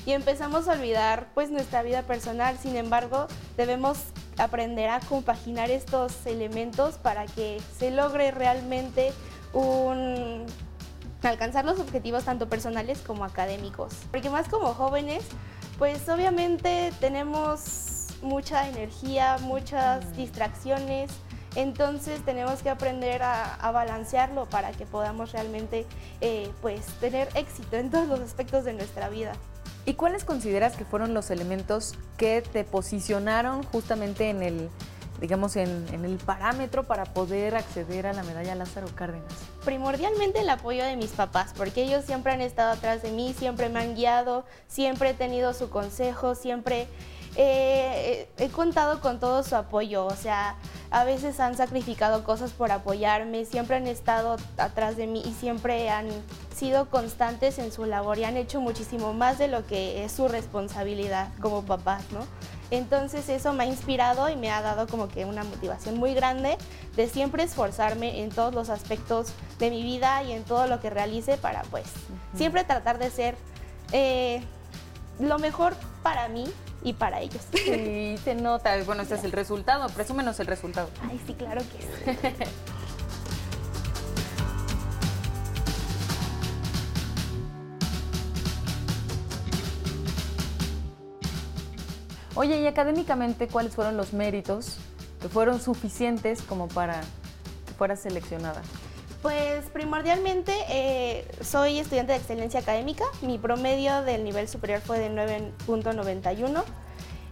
y 0.08 0.14
empezamos 0.14 0.68
a 0.68 0.74
olvidar 0.74 1.28
pues 1.36 1.52
nuestra 1.52 1.84
vida 1.84 2.02
personal. 2.02 2.58
Sin 2.58 2.76
embargo, 2.76 3.28
debemos 3.56 4.00
aprender 4.40 4.90
a 4.90 5.00
compaginar 5.00 5.70
estos 5.70 6.26
elementos 6.26 6.96
para 6.96 7.26
que 7.28 7.62
se 7.78 7.92
logre 7.92 8.32
realmente 8.32 9.14
un 9.54 10.46
alcanzar 11.28 11.66
los 11.66 11.80
objetivos 11.80 12.24
tanto 12.24 12.48
personales 12.48 13.00
como 13.00 13.26
académicos. 13.26 13.94
Porque 14.12 14.30
más 14.30 14.48
como 14.48 14.74
jóvenes, 14.74 15.24
pues 15.78 16.08
obviamente 16.08 16.94
tenemos 17.00 18.08
mucha 18.22 18.68
energía, 18.68 19.38
muchas 19.42 20.06
mm. 20.06 20.14
distracciones, 20.14 21.12
entonces 21.56 22.24
tenemos 22.26 22.62
que 22.62 22.70
aprender 22.70 23.24
a, 23.24 23.72
balancearlo 23.72 24.48
para 24.48 24.72
que 24.72 24.86
podamos 24.86 25.32
realmente 25.32 25.86
eh, 26.22 26.52
pues 26.62 26.86
tener 27.00 27.28
éxito 27.36 27.78
en 27.78 27.90
todos 27.90 28.08
los 28.08 28.20
aspectos 28.20 28.66
de 28.66 28.74
nuestra 28.74 29.10
vida. 29.10 29.34
¿Y 29.86 29.96
cuáles 29.96 30.24
consideras 30.24 30.76
que 30.76 30.86
fueron 30.86 31.14
los 31.14 31.32
elementos 31.32 31.96
que 32.18 32.42
te 32.42 32.64
posicionaron 32.64 33.64
justamente 33.64 34.30
en 34.30 34.44
el 34.44 34.70
digamos, 35.20 35.56
en, 35.56 35.88
el 35.92 36.18
parámetro 36.18 36.84
para 36.84 37.06
poder 37.06 37.56
acceder 37.56 38.08
a 38.08 38.14
la 38.14 38.24
medalla 38.24 38.56
Lázaro 38.56 38.88
Cárdenas? 38.96 39.34
Primordialmente 39.66 40.40
el 40.40 40.50
apoyo 40.50 40.84
de 40.84 40.96
mis 40.96 41.12
papás, 41.12 41.54
porque 41.56 41.84
ellos 41.84 42.06
siempre 42.06 42.32
han 42.32 42.42
estado 42.42 42.72
atrás 42.72 43.02
de 43.02 43.12
mí, 43.12 43.34
siempre 43.38 43.70
me 43.70 43.80
han 43.80 43.96
guiado, 43.96 44.46
siempre 44.68 45.10
he 45.10 45.14
tenido 45.14 45.54
su 45.54 45.70
consejo, 45.70 46.36
siempre 46.36 46.88
he 47.36 48.50
contado 48.54 49.00
con 49.02 49.20
todo 49.20 49.44
su 49.44 49.56
apoyo, 49.56 50.06
o 50.06 50.16
sea, 50.16 50.58
a 50.92 51.04
veces 51.04 51.40
han 51.40 51.56
sacrificado 51.56 52.24
cosas 52.24 52.52
por 52.52 52.72
apoyarme, 52.72 53.46
siempre 53.46 53.78
han 53.78 53.88
estado 53.88 54.38
atrás 54.58 54.98
de 54.98 55.08
mí 55.08 55.22
y 55.26 55.34
siempre 55.34 55.90
han 55.90 56.08
sido 56.56 56.90
constantes 56.90 57.60
en 57.60 57.72
su 57.72 57.86
labor 57.86 58.18
y 58.18 58.24
han 58.24 58.38
hecho 58.38 58.60
muchísimo 58.60 59.14
más 59.14 59.38
de 59.38 59.48
lo 59.48 59.66
que 59.66 60.04
es 60.04 60.12
su 60.12 60.28
responsabilidad 60.28 61.30
como 61.40 61.64
papás, 61.64 62.04
¿no? 62.12 62.26
Entonces 62.72 63.30
eso 63.30 63.54
me 63.54 63.64
ha 63.64 63.68
inspirado 63.68 64.30
y 64.30 64.36
me 64.36 64.52
ha 64.52 64.62
dado 64.62 64.88
como 64.88 65.08
que 65.08 65.26
una 65.26 65.44
motivación 65.44 65.98
muy 65.98 66.14
grande 66.14 66.58
de 66.96 67.08
siempre 67.08 67.44
esforzarme 67.44 68.22
en 68.22 68.30
todos 68.30 68.54
los 68.54 68.70
aspectos 68.70 69.34
de 69.58 69.70
mi 69.70 69.84
vida 69.84 70.24
y 70.24 70.34
en 70.34 70.44
todo 70.44 70.68
lo 70.68 70.80
que 70.80 70.90
realice 70.90 71.38
para 71.38 71.64
pues 71.64 71.86
siempre 72.36 72.64
tratar 72.64 73.00
de 73.00 73.10
ser 73.10 73.36
eh, 73.92 74.44
lo 75.20 75.40
mejor 75.40 75.76
para 76.04 76.28
mí 76.28 76.46
y 76.84 76.94
para 76.94 77.20
ellos. 77.20 77.42
Sí, 77.54 78.18
se 78.24 78.36
nota. 78.36 78.82
Bueno, 78.86 79.02
este 79.02 79.16
es 79.16 79.24
el 79.24 79.32
resultado. 79.34 79.90
Presúmenos 79.90 80.40
el 80.40 80.48
resultado. 80.48 80.90
Ay, 81.10 81.20
sí, 81.26 81.34
claro 81.34 81.62
que 81.62 82.16
sí. 82.16 82.46
Oye, 92.40 92.62
y 92.62 92.68
académicamente, 92.68 93.50
¿cuáles 93.50 93.76
fueron 93.76 93.98
los 93.98 94.14
méritos 94.14 94.78
que 95.22 95.28
fueron 95.28 95.60
suficientes 95.60 96.42
como 96.42 96.70
para 96.70 97.02
que 97.68 97.74
fueras 97.78 98.00
seleccionada? 98.00 98.62
Pues 99.22 99.66
primordialmente 99.74 100.54
eh, 100.70 101.28
soy 101.42 101.80
estudiante 101.80 102.14
de 102.14 102.20
excelencia 102.20 102.62
académica. 102.62 103.04
Mi 103.22 103.38
promedio 103.38 104.04
del 104.04 104.24
nivel 104.24 104.48
superior 104.48 104.80
fue 104.80 105.00
de 105.00 105.12
9.91 105.12 106.64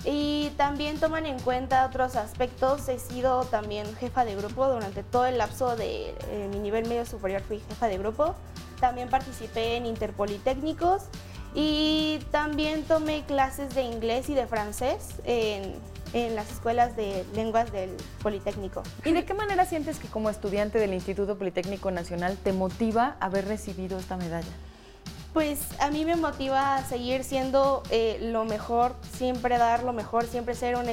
y 0.03 0.49
también 0.57 0.99
toman 0.99 1.25
en 1.25 1.39
cuenta 1.39 1.85
otros 1.85 2.17
aspectos. 2.17 2.89
He 2.89 2.99
sido 2.99 3.45
también 3.45 3.87
jefa 3.95 4.25
de 4.25 4.35
grupo 4.35 4.67
durante 4.67 5.03
todo 5.03 5.25
el 5.25 5.37
lapso 5.37 5.77
de 5.77 6.09
eh, 6.09 6.49
mi 6.51 6.59
nivel 6.59 6.85
medio 6.85 7.05
superior 7.05 7.41
fui 7.43 7.61
jefa 7.69 7.87
de 7.87 7.97
grupo. 7.97 8.35
También 8.81 9.09
participé 9.09 9.77
en 9.77 9.85
interpolitécnicos 9.85 11.03
y 11.53 12.19
también 12.31 12.83
tomé 12.83 13.23
clases 13.25 13.73
de 13.75 13.83
inglés 13.83 14.29
y 14.29 14.33
de 14.33 14.47
francés 14.47 15.15
en, 15.25 15.73
en 16.13 16.35
las 16.35 16.51
escuelas 16.51 16.95
de 16.95 17.25
lenguas 17.33 17.71
del 17.71 17.91
Politécnico. 18.21 18.83
¿Y 19.05 19.11
de 19.11 19.25
qué 19.25 19.33
manera 19.33 19.65
sientes 19.65 19.99
que 19.99 20.07
como 20.07 20.29
estudiante 20.29 20.79
del 20.79 20.93
Instituto 20.93 21.37
Politécnico 21.37 21.91
Nacional 21.91 22.37
te 22.43 22.53
motiva 22.53 23.17
haber 23.19 23.47
recibido 23.47 23.97
esta 23.97 24.17
medalla? 24.17 24.51
Pues 25.33 25.59
a 25.79 25.91
mí 25.91 26.03
me 26.03 26.15
motiva 26.15 26.77
a 26.77 26.83
seguir 26.83 27.23
siendo 27.23 27.83
eh, 27.91 28.17
lo 28.21 28.45
mejor, 28.45 28.95
siempre 29.15 29.57
dar 29.57 29.83
lo 29.83 29.93
mejor, 29.93 30.25
siempre 30.25 30.55
ser 30.55 30.75
un 30.75 30.87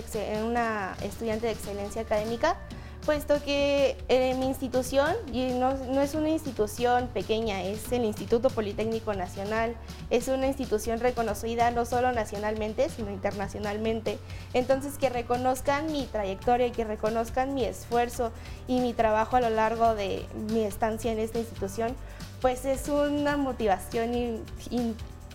una 0.47 0.97
estudiante 1.03 1.47
de 1.47 1.53
excelencia 1.53 2.03
académica 2.03 2.57
puesto 3.05 3.43
que 3.43 3.97
eh, 4.09 4.35
mi 4.35 4.47
institución, 4.47 5.15
y 5.33 5.51
no, 5.53 5.73
es 6.01 6.15
una 6.15 6.31
institución 6.31 7.09
pequeña, 7.09 7.63
es 7.63 7.93
el 7.93 8.05
Instituto 8.05 8.51
Politécnico 8.51 9.15
Nacional, 9.15 9.77
es 10.11 10.29
una 10.29 10.47
institución 10.47 11.01
reconocida 11.01 11.71
no 11.71 11.85
solo 11.85 12.13
nacionalmente, 12.13 12.89
sino 12.89 13.11
internacionalmente. 13.11 14.19
Entonces, 14.53 14.99
que 14.99 15.11
reconozcan 15.11 15.93
mi 15.93 16.07
trayectoria 16.07 16.67
y 16.67 16.71
que 16.71 16.85
reconozcan 16.85 17.55
mi 17.55 17.65
esfuerzo 17.65 18.33
y 18.67 18.81
mi 18.81 18.95
trabajo 18.95 19.37
a 19.37 19.41
lo 19.41 19.51
largo 19.51 19.95
de 19.95 20.25
mi 20.51 20.65
estancia 20.65 21.13
en 21.13 21.19
esta 21.19 21.39
institución, 21.39 21.95
pues 22.41 22.65
es 22.65 22.89
una 22.89 23.37
motivación 23.37 24.45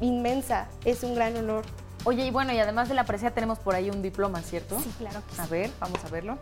inmensa, 0.02 0.68
es 0.86 1.04
un 1.04 1.16
gran 1.16 1.38
honor. 1.38 1.66
Oye, 2.06 2.26
y 2.26 2.32
bueno, 2.32 2.54
y 2.54 2.60
además 2.60 2.88
de 2.88 2.96
la 2.96 3.04
presea 3.04 3.32
tenemos 3.32 3.60
por 3.60 3.76
ahí 3.76 3.90
un 3.90 4.02
diploma, 4.02 4.42
¿cierto? 4.42 4.80
Sí, 4.80 4.90
claro 4.98 5.22
que 5.28 5.36
sí. 5.36 5.42
A 5.42 5.48
ver, 5.48 5.70
vamos 5.80 6.04
a 6.06 6.10
verlo. 6.10 6.38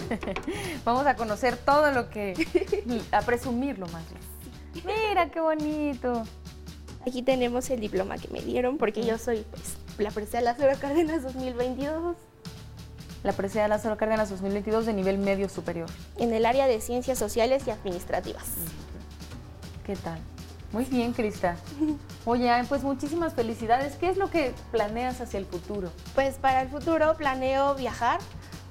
Vamos 0.84 1.06
a 1.06 1.16
conocer 1.16 1.56
todo 1.56 1.90
lo 1.90 2.10
que, 2.10 2.34
a 3.12 3.20
presumirlo 3.22 3.86
más 3.88 4.04
bien. 4.10 4.84
Mira 4.84 5.30
qué 5.30 5.40
bonito. 5.40 6.24
Aquí 7.06 7.22
tenemos 7.22 7.68
el 7.70 7.80
diploma 7.80 8.16
que 8.16 8.28
me 8.28 8.40
dieron 8.40 8.78
porque 8.78 9.04
yo 9.04 9.18
soy 9.18 9.44
pues, 9.50 9.76
la 9.98 10.10
presea 10.10 10.40
Lázaro 10.40 10.78
Cárdenas 10.78 11.22
2022. 11.22 12.16
La 13.22 13.32
presea 13.32 13.68
Lázaro 13.68 13.96
Cárdenas 13.96 14.30
2022 14.30 14.86
de 14.86 14.92
nivel 14.94 15.18
medio 15.18 15.48
superior. 15.48 15.88
En 16.16 16.32
el 16.32 16.46
área 16.46 16.66
de 16.66 16.80
ciencias 16.80 17.18
sociales 17.18 17.64
y 17.66 17.70
administrativas. 17.70 18.44
¿Qué 19.84 19.96
tal? 19.96 20.18
Muy 20.72 20.84
bien, 20.84 21.12
Crista. 21.12 21.56
Oye, 22.24 22.50
pues 22.68 22.82
muchísimas 22.82 23.34
felicidades. 23.34 23.96
¿Qué 23.96 24.08
es 24.08 24.16
lo 24.16 24.30
que 24.30 24.54
planeas 24.70 25.20
hacia 25.20 25.38
el 25.38 25.44
futuro? 25.44 25.92
Pues 26.14 26.36
para 26.36 26.62
el 26.62 26.68
futuro 26.68 27.14
planeo 27.16 27.74
viajar 27.74 28.20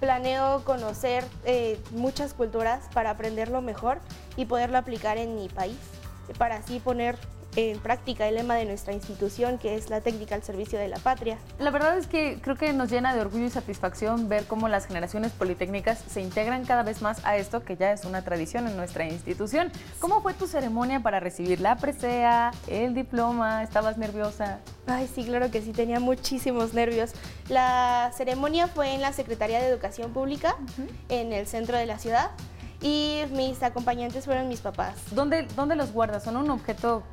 planeo 0.02 0.64
conocer 0.66 1.24
eh, 1.46 1.80
muchas 1.92 2.34
culturas 2.34 2.90
para 2.92 3.12
aprenderlo 3.12 3.62
mejor 3.62 4.00
y 4.36 4.46
poderlo 4.46 4.80
aplicar 4.80 5.20
en 5.20 5.36
mi 5.36 5.48
país, 5.48 5.78
para 6.40 6.56
así 6.56 6.80
poner 6.80 7.18
en 7.56 7.80
práctica 7.80 8.28
el 8.28 8.36
lema 8.36 8.56
de 8.56 8.66
nuestra 8.66 8.94
institución, 8.94 9.58
que 9.58 9.76
es 9.76 9.90
la 9.90 10.02
técnica 10.02 10.36
al 10.36 10.44
servicio 10.44 10.80
de 10.80 10.88
la 10.88 10.98
patria. 10.98 11.38
La 11.60 11.72
verdad 11.72 11.98
es 11.98 12.08
que 12.08 12.40
creo 12.42 12.56
que 12.56 12.74
nos 12.74 12.90
llena 12.90 13.14
de 13.14 13.22
orgullo 13.22 13.46
y 13.46 13.50
satisfacción 13.50 14.30
ver 14.30 14.46
cómo 14.46 14.68
las 14.68 14.86
generaciones 14.86 15.32
politécnicas 15.32 16.00
se 16.08 16.22
integran 16.22 16.66
cada 16.66 16.84
vez 16.84 17.02
más 17.02 17.24
a 17.26 17.38
esto 17.38 17.64
que 17.64 17.76
ya 17.76 17.92
es 17.92 18.06
una 18.06 18.24
tradición 18.24 18.68
en 18.68 18.78
nuestra 18.78 19.06
institución. 19.06 19.72
¿Cómo 20.00 20.22
fue 20.22 20.34
tu 20.34 20.48
ceremonia 20.48 21.02
para 21.02 21.20
recibir 21.20 21.62
la 21.62 21.78
presea, 21.78 22.52
el 22.68 22.94
diploma? 22.94 23.64
¿Estabas 23.64 23.98
nerviosa? 23.98 24.60
Ay, 24.88 25.10
sí, 25.14 25.24
claro 25.26 25.52
que 25.52 25.62
sí, 25.62 25.72
tenía 25.72 26.00
muchísimos 26.00 26.74
nervios. 26.74 27.12
La 27.50 28.12
ceremonia 28.16 28.68
fue 28.68 28.94
en 28.94 29.02
la 29.02 29.14
Secretaría 29.14 29.60
de 29.60 29.68
Educación 29.68 30.12
Pública, 30.12 30.56
en 31.10 31.34
el 31.34 31.48
centro 31.48 31.78
de 31.78 31.86
la 31.86 32.00
ciudad, 32.00 32.32
y 32.82 33.22
mis 33.32 33.62
acompañantes 33.62 34.26
fueron 34.26 34.48
mis 34.48 34.60
papás. 34.60 34.96
¿Dónde, 35.12 35.48
dónde 35.56 35.76
los 35.76 35.92
guardas? 35.92 36.24
¿Son 36.24 36.36
un 36.36 36.50
objeto 36.50 37.04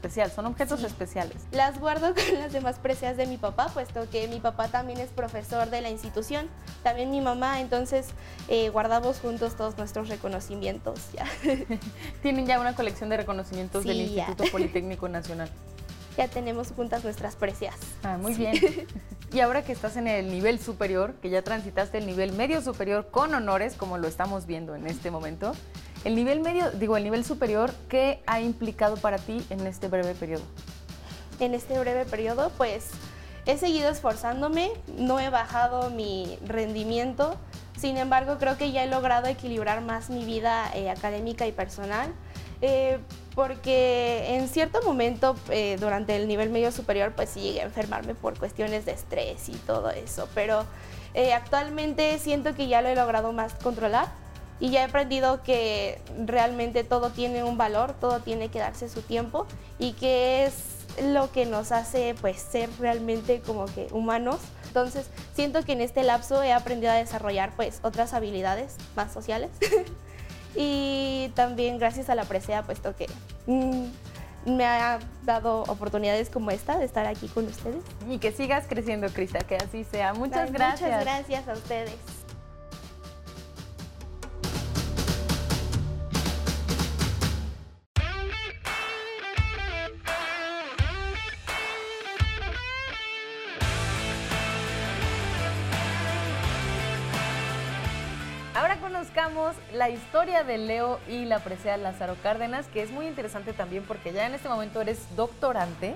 especial, 0.00 0.32
son 0.32 0.46
objetos 0.46 0.82
especiales. 0.82 1.36
Las 1.52 1.78
guardo 1.78 2.14
con 2.14 2.38
las 2.38 2.52
demás 2.52 2.78
preseas 2.78 3.16
de 3.16 3.26
mi 3.26 3.36
papá, 3.36 3.68
puesto 3.68 4.08
que 4.08 4.26
mi 4.28 4.40
papá 4.40 4.68
también 4.68 4.98
es 4.98 5.10
profesor 5.10 5.68
de 5.68 5.82
la 5.82 5.90
institución, 5.90 6.48
también 6.82 7.10
mi 7.10 7.20
mamá, 7.20 7.60
entonces 7.60 8.06
eh, 8.48 8.70
guardamos 8.70 9.18
juntos 9.18 9.56
todos 9.56 9.76
nuestros 9.76 10.08
reconocimientos. 10.08 11.12
Ya. 11.12 11.26
Tienen 12.22 12.46
ya 12.46 12.60
una 12.60 12.74
colección 12.74 13.10
de 13.10 13.18
reconocimientos 13.18 13.84
del 13.84 14.00
Instituto 14.00 14.44
Politécnico 14.52 15.08
Nacional 15.08 15.50
ya 16.16 16.28
tenemos 16.28 16.72
juntas 16.72 17.02
nuestras 17.04 17.36
precias. 17.36 17.76
Ah, 18.02 18.18
muy 18.18 18.34
bien. 18.34 18.54
Y 19.32 19.40
ahora 19.40 19.62
que 19.62 19.72
estás 19.72 19.96
en 19.96 20.08
el 20.08 20.30
nivel 20.30 20.58
superior, 20.58 21.14
que 21.22 21.30
ya 21.30 21.42
transitaste 21.42 21.98
el 21.98 22.06
nivel 22.06 22.32
medio 22.32 22.60
superior 22.60 23.08
con 23.10 23.32
honores, 23.32 23.74
como 23.74 23.96
lo 23.96 24.08
estamos 24.08 24.44
viendo 24.44 24.74
en 24.74 24.86
este 24.86 25.10
momento, 25.10 25.52
el 26.04 26.14
nivel 26.14 26.40
medio, 26.40 26.70
digo, 26.72 26.96
el 26.96 27.04
nivel 27.04 27.24
superior, 27.24 27.72
¿qué 27.88 28.22
ha 28.26 28.40
implicado 28.40 28.96
para 28.96 29.18
ti 29.18 29.44
en 29.50 29.66
este 29.66 29.88
breve 29.88 30.14
periodo? 30.14 30.44
En 31.40 31.54
este 31.54 31.78
breve 31.78 32.04
periodo, 32.06 32.50
pues 32.56 32.90
he 33.46 33.58
seguido 33.58 33.90
esforzándome, 33.90 34.70
no 34.96 35.20
he 35.20 35.30
bajado 35.30 35.90
mi 35.90 36.38
rendimiento, 36.46 37.36
sin 37.78 37.96
embargo 37.96 38.38
creo 38.38 38.56
que 38.56 38.72
ya 38.72 38.84
he 38.84 38.86
logrado 38.86 39.26
equilibrar 39.28 39.82
más 39.82 40.10
mi 40.10 40.24
vida 40.24 40.70
eh, 40.74 40.90
académica 40.90 41.46
y 41.46 41.52
personal. 41.52 42.12
Eh, 42.62 42.98
porque 43.34 44.34
en 44.36 44.46
cierto 44.46 44.82
momento 44.82 45.34
eh, 45.48 45.78
durante 45.80 46.14
el 46.14 46.28
nivel 46.28 46.50
medio 46.50 46.70
superior 46.72 47.14
pues 47.16 47.30
sí 47.30 47.40
llegué 47.40 47.62
a 47.62 47.64
enfermarme 47.64 48.14
por 48.14 48.38
cuestiones 48.38 48.84
de 48.84 48.92
estrés 48.92 49.48
y 49.48 49.52
todo 49.52 49.88
eso, 49.88 50.28
pero 50.34 50.66
actualmente 51.34 52.18
siento 52.18 52.54
que 52.54 52.68
ya 52.68 52.82
lo 52.82 52.88
he 52.88 52.94
logrado 52.94 53.32
más 53.32 53.54
controlar 53.54 54.19
y 54.60 54.70
ya 54.70 54.82
he 54.82 54.84
aprendido 54.84 55.42
que 55.42 56.00
realmente 56.26 56.84
todo 56.84 57.10
tiene 57.10 57.42
un 57.42 57.56
valor, 57.56 57.94
todo 57.94 58.20
tiene 58.20 58.50
que 58.50 58.58
darse 58.58 58.88
su 58.88 59.00
tiempo 59.02 59.46
y 59.78 59.94
que 59.94 60.44
es 60.44 60.54
lo 61.02 61.32
que 61.32 61.46
nos 61.46 61.72
hace 61.72 62.14
pues 62.20 62.40
ser 62.40 62.68
realmente 62.78 63.40
como 63.40 63.64
que 63.66 63.88
humanos. 63.90 64.38
Entonces 64.66 65.06
siento 65.34 65.64
que 65.64 65.72
en 65.72 65.80
este 65.80 66.02
lapso 66.02 66.42
he 66.42 66.52
aprendido 66.52 66.92
a 66.92 66.96
desarrollar 66.96 67.52
pues 67.56 67.80
otras 67.82 68.12
habilidades 68.12 68.76
más 68.94 69.12
sociales 69.12 69.50
y 70.54 71.32
también 71.34 71.78
gracias 71.78 72.10
a 72.10 72.14
la 72.14 72.24
presea, 72.24 72.62
puesto 72.62 72.94
que 72.94 73.06
mm, 73.46 73.86
me 74.44 74.64
ha 74.64 74.98
dado 75.24 75.62
oportunidades 75.62 76.30
como 76.30 76.50
esta 76.50 76.78
de 76.78 76.84
estar 76.84 77.06
aquí 77.06 77.28
con 77.28 77.46
ustedes. 77.46 77.82
Y 78.08 78.18
que 78.18 78.32
sigas 78.32 78.66
creciendo, 78.68 79.08
Crista, 79.08 79.40
que 79.40 79.56
así 79.56 79.84
sea. 79.84 80.14
Muchas 80.14 80.52
gracias. 80.52 80.90
Muchas 80.90 81.04
gracias 81.04 81.48
a 81.48 81.52
ustedes. 81.52 82.19
La 99.74 99.90
historia 99.90 100.44
de 100.44 100.58
Leo 100.58 100.98
y 101.08 101.24
la 101.24 101.40
presea 101.40 101.76
Lázaro 101.76 102.16
Cárdenas, 102.22 102.66
que 102.68 102.82
es 102.82 102.90
muy 102.90 103.06
interesante 103.06 103.52
también 103.52 103.84
porque 103.86 104.12
ya 104.12 104.26
en 104.26 104.34
este 104.34 104.48
momento 104.48 104.80
eres 104.80 105.04
doctorante, 105.16 105.94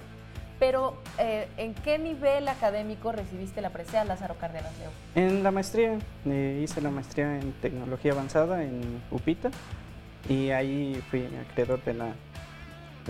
pero 0.59 0.97
eh, 1.19 1.49
¿en 1.57 1.75
qué 1.75 1.99
nivel 1.99 2.49
académico 2.49 3.13
recibiste 3.13 3.61
la 3.61 3.71
presea 3.71 4.05
Lázaro 4.05 4.37
Cárdenas, 4.37 4.73
Leo? 4.79 4.91
En 5.15 5.43
la 5.43 5.51
maestría, 5.51 5.99
eh, 6.27 6.61
hice 6.63 6.81
la 6.81 6.91
maestría 6.91 7.39
en 7.39 7.53
tecnología 7.55 8.13
avanzada 8.13 8.63
en 8.63 9.03
UPITA 9.11 9.51
y 10.29 10.51
ahí 10.51 11.03
fui 11.11 11.29
acreedor 11.51 11.83
de 11.85 11.95
la 11.95 12.15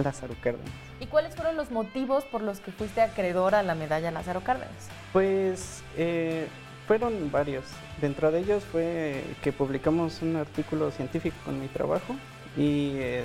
Lázaro 0.02 0.34
Cárdenas. 0.42 0.72
¿Y 1.00 1.06
cuáles 1.06 1.34
fueron 1.34 1.56
los 1.56 1.70
motivos 1.70 2.24
por 2.24 2.42
los 2.42 2.60
que 2.60 2.72
fuiste 2.72 3.02
acreedor 3.02 3.54
a 3.54 3.62
la 3.62 3.74
medalla 3.74 4.10
Lázaro 4.10 4.40
Cárdenas? 4.40 4.88
Pues 5.12 5.82
eh, 5.96 6.48
fueron 6.86 7.30
varios. 7.30 7.64
Dentro 8.00 8.30
de 8.30 8.40
ellos 8.40 8.64
fue 8.64 9.22
que 9.42 9.52
publicamos 9.52 10.22
un 10.22 10.36
artículo 10.36 10.90
científico 10.90 11.36
con 11.44 11.60
mi 11.60 11.68
trabajo 11.68 12.14
y 12.56 12.92
eh, 12.94 13.24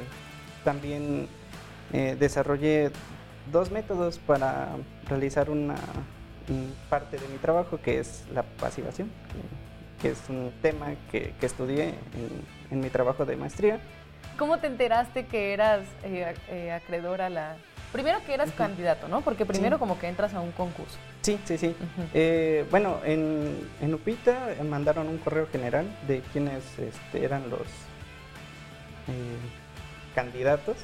también 0.64 1.28
eh, 1.94 2.16
desarrollé 2.20 2.92
dos 3.52 3.72
métodos 3.72 4.20
para 4.20 4.70
realizar 5.08 5.50
una 5.50 5.76
parte 6.90 7.18
de 7.18 7.28
mi 7.28 7.38
trabajo, 7.38 7.80
que 7.82 8.00
es 8.00 8.26
la 8.34 8.44
pasivación, 8.44 9.12
que, 10.02 10.10
es 10.10 10.30
un 10.30 10.52
tema 10.62 10.88
que, 11.12 11.34
estudié 11.42 11.94
en, 12.72 12.80
mi 12.80 12.90
trabajo 12.90 13.26
de 13.26 13.36
maestría. 13.36 13.80
¿Cómo 14.38 14.58
te 14.60 14.68
enteraste 14.68 15.26
que 15.26 15.54
eras 15.54 15.82
eh, 16.04 16.34
eh, 16.50 16.72
a 16.72 17.30
la... 17.30 17.58
Primero 17.92 18.20
que 18.26 18.34
eras 18.34 18.52
candidato, 18.52 19.08
¿no? 19.08 19.22
Porque 19.22 19.46
primero 19.46 19.80
como 19.80 19.98
que 19.98 20.08
entras 20.08 20.34
a 20.34 20.42
un 20.42 20.52
concurso. 20.52 20.98
Sí, 21.22 21.40
sí, 21.46 21.58
sí. 21.58 21.76
Eh, 22.14 22.66
bueno, 22.70 23.00
en, 23.04 23.68
en, 23.82 23.94
Upita 23.94 24.56
mandaron 24.64 25.08
un 25.08 25.18
correo 25.18 25.48
general 25.52 25.88
de 26.08 26.22
quienes 26.32 26.64
este, 26.78 27.26
eran 27.26 27.50
los 27.50 27.62
candidatos 30.14 30.76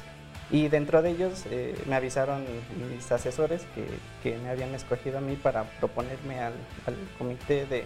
y 0.50 0.68
dentro 0.68 1.02
de 1.02 1.10
ellos 1.10 1.44
eh, 1.50 1.74
me 1.86 1.96
avisaron 1.96 2.44
mis 2.90 3.10
asesores 3.10 3.66
que, 3.74 3.86
que, 4.22 4.38
me 4.38 4.50
habían 4.50 4.74
escogido 4.74 5.18
a 5.18 5.20
mí 5.20 5.34
para 5.34 5.64
proponerme 5.64 6.40
al, 6.40 6.52
al 6.86 6.96
comité 7.18 7.66
de, 7.66 7.84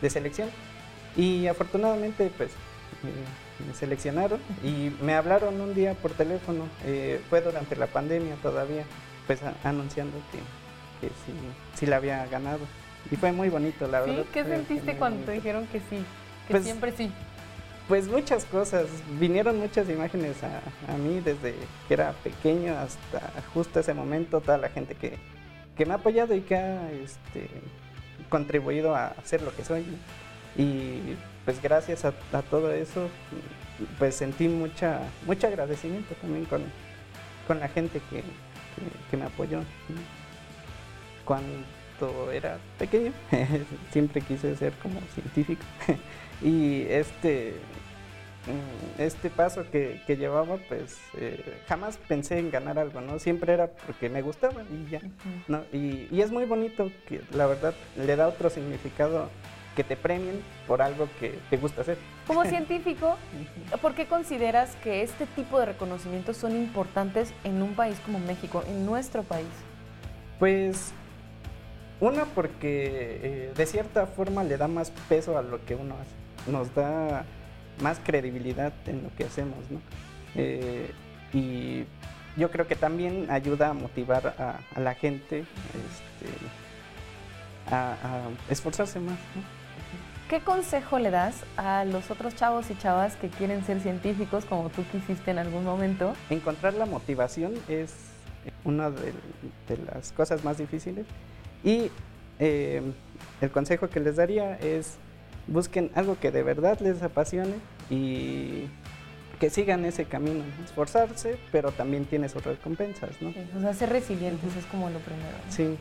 de, 0.00 0.10
selección. 0.10 0.48
Y 1.16 1.46
afortunadamente, 1.48 2.30
pues, 2.36 2.50
me 3.66 3.74
seleccionaron 3.74 4.40
y 4.62 4.92
me 5.02 5.14
hablaron 5.14 5.60
un 5.60 5.74
día 5.74 5.94
por 5.94 6.12
teléfono. 6.12 6.68
Eh, 6.84 7.20
fue 7.28 7.40
durante 7.40 7.76
la 7.76 7.86
pandemia 7.86 8.36
todavía, 8.36 8.84
pues, 9.26 9.40
anunciando 9.64 10.16
que, 10.30 11.06
que 11.06 11.12
sí, 11.26 11.32
sí 11.74 11.86
la 11.86 11.96
había 11.96 12.26
ganado. 12.26 12.60
Y 13.10 13.16
fue 13.16 13.32
muy 13.32 13.48
bonito, 13.48 13.86
la 13.86 14.00
verdad. 14.00 14.24
¿Qué 14.32 14.44
sentiste 14.44 14.96
cuando 14.96 15.24
te 15.24 15.32
dijeron 15.32 15.66
que 15.66 15.80
sí? 15.80 16.04
Que 16.46 16.52
pues, 16.52 16.64
siempre 16.64 16.92
sí. 16.92 17.10
Pues 17.88 18.06
muchas 18.06 18.44
cosas, 18.44 18.86
vinieron 19.18 19.58
muchas 19.58 19.88
imágenes 19.88 20.36
a, 20.42 20.96
mí 20.98 21.20
desde 21.20 21.54
que 21.86 21.94
era 21.94 22.12
pequeño 22.22 22.76
hasta 22.76 23.32
justo 23.54 23.80
ese 23.80 23.94
momento, 23.94 24.42
toda 24.42 24.58
la 24.58 24.68
gente 24.68 24.94
que, 24.94 25.18
me 25.86 25.92
ha 25.92 25.96
apoyado 25.96 26.34
y 26.34 26.42
que 26.42 26.56
ha 26.56 26.90
este, 26.92 27.48
contribuido 28.28 28.94
a 28.94 29.14
ser 29.24 29.40
lo 29.40 29.56
que 29.56 29.64
soy. 29.64 29.86
Y 30.58 31.16
pues 31.48 31.62
gracias 31.62 32.04
a, 32.04 32.12
todo 32.50 32.70
eso, 32.74 33.08
pues 33.98 34.16
sentí 34.16 34.48
mucha, 34.48 35.00
mucho 35.24 35.46
agradecimiento 35.46 36.14
también 36.16 36.44
con, 36.44 36.62
con 37.46 37.58
la 37.58 37.68
gente 37.68 38.02
que, 38.10 38.22
que 39.10 39.16
me 39.16 39.24
apoyó. 39.24 39.60
Cuando 41.24 42.30
era 42.30 42.58
pequeño, 42.78 43.14
siempre 43.92 44.20
quise 44.20 44.56
ser 44.56 44.74
como 44.74 45.00
científico. 45.14 45.62
y 46.42 46.82
este 46.82 47.54
Mm, 48.48 49.00
este 49.02 49.28
paso 49.28 49.64
que, 49.70 50.00
llevaba, 50.06 50.56
pues 50.68 50.98
eh, 51.18 51.60
jamás 51.68 51.98
pensé 52.08 52.38
en 52.38 52.50
ganar 52.50 52.78
algo, 52.78 53.02
¿no? 53.02 53.18
Siempre 53.18 53.52
era 53.52 53.68
porque 53.68 54.08
me 54.08 54.22
gustaba 54.22 54.62
y 54.62 54.90
ya, 54.90 55.00
¿no? 55.48 55.64
Y, 55.72 56.08
es 56.20 56.30
muy 56.30 56.46
bonito 56.46 56.90
que 57.06 57.20
la 57.32 57.46
verdad 57.46 57.74
le 57.96 58.16
da 58.16 58.26
otro 58.26 58.48
significado 58.48 59.28
que 59.78 59.84
te 59.84 59.96
premien 59.96 60.42
por 60.66 60.82
algo 60.82 61.08
que 61.20 61.38
te 61.50 61.56
gusta 61.56 61.82
hacer. 61.82 61.98
Como 62.26 62.44
científico, 62.56 63.16
¿por 63.80 63.94
qué 63.94 64.06
consideras 64.06 64.74
que 64.82 65.02
este 65.02 65.24
tipo 65.26 65.60
de 65.60 65.66
reconocimientos 65.66 66.36
son 66.36 66.56
importantes 66.56 67.32
en 67.44 67.62
un 67.62 67.74
país 67.74 67.96
como 68.04 68.18
México, 68.18 68.64
en 68.66 68.84
nuestro 68.84 69.22
país? 69.22 69.46
Pues 70.40 70.92
una 72.00 72.24
porque 72.24 73.20
eh, 73.22 73.52
de 73.56 73.66
cierta 73.66 74.08
forma 74.08 74.42
le 74.42 74.56
da 74.56 74.66
más 74.66 74.90
peso 75.08 75.38
a 75.38 75.42
lo 75.42 75.64
que 75.64 75.76
uno 75.76 75.94
hace. 75.94 76.50
Nos 76.50 76.74
da 76.74 77.24
más 77.80 78.00
credibilidad 78.02 78.72
en 78.86 79.04
lo 79.04 79.14
que 79.14 79.26
hacemos, 79.26 79.58
¿no? 79.70 79.80
Eh, 80.34 80.90
y 81.32 81.84
yo 82.36 82.50
creo 82.50 82.66
que 82.66 82.74
también 82.74 83.30
ayuda 83.30 83.68
a 83.68 83.74
motivar 83.74 84.34
a, 84.74 84.80
la 84.80 84.94
gente 84.94 85.38
este, 85.38 86.34
a, 87.70 87.94
esforzarse 88.50 88.98
más. 88.98 89.18
¿Qué 90.28 90.40
consejo 90.40 90.98
le 90.98 91.10
das 91.10 91.36
a 91.56 91.86
los 91.86 92.10
otros 92.10 92.36
chavos 92.36 92.70
y 92.70 92.76
chavas 92.76 93.16
que 93.16 93.28
quieren 93.30 93.64
ser 93.64 93.80
científicos 93.80 94.44
como 94.44 94.68
tú 94.68 94.84
quisiste 94.92 95.30
en 95.30 95.38
algún 95.38 95.64
momento? 95.64 96.12
Encontrar 96.28 96.74
la 96.74 96.84
motivación 96.84 97.54
es 97.66 97.94
una 98.62 98.90
de, 98.90 99.14
las 99.86 100.12
cosas 100.12 100.44
más 100.44 100.58
difíciles 100.58 101.06
y 101.64 101.90
eh, 102.40 102.82
el 103.40 103.50
consejo 103.50 103.88
que 103.88 104.00
les 104.00 104.16
daría 104.16 104.56
es 104.58 104.98
busquen 105.46 105.90
algo 105.94 106.18
que 106.20 106.30
de 106.30 106.42
verdad 106.42 106.78
les 106.80 107.02
apasione 107.02 107.54
y 107.88 108.66
que 109.40 109.48
sigan 109.48 109.86
ese 109.86 110.04
camino, 110.04 110.44
esforzarse, 110.62 111.38
pero 111.52 111.72
también 111.72 112.04
tiene 112.04 112.28
sus 112.28 112.44
recompensas, 112.44 113.22
¿no? 113.22 113.32
o 113.56 113.60
sea, 113.62 113.72
ser 113.72 113.88
resilientes 113.88 114.56
es 114.56 114.66
como 114.66 114.90
lo 114.90 114.98
primero. 114.98 115.38
Sí. 115.48 115.78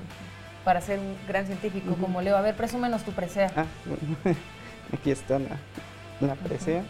Para 0.67 0.81
ser 0.81 0.99
un 0.99 1.15
gran 1.25 1.45
científico 1.45 1.95
como 1.95 2.21
Leo. 2.21 2.35
A 2.35 2.41
ver, 2.41 2.53
presúmenos 2.53 3.01
tu 3.03 3.13
presea. 3.13 3.49
Ah, 3.55 3.63
bueno. 3.85 4.37
aquí 4.93 5.11
está 5.11 5.39
la, 5.39 5.55
la 6.19 6.35
presea. 6.35 6.83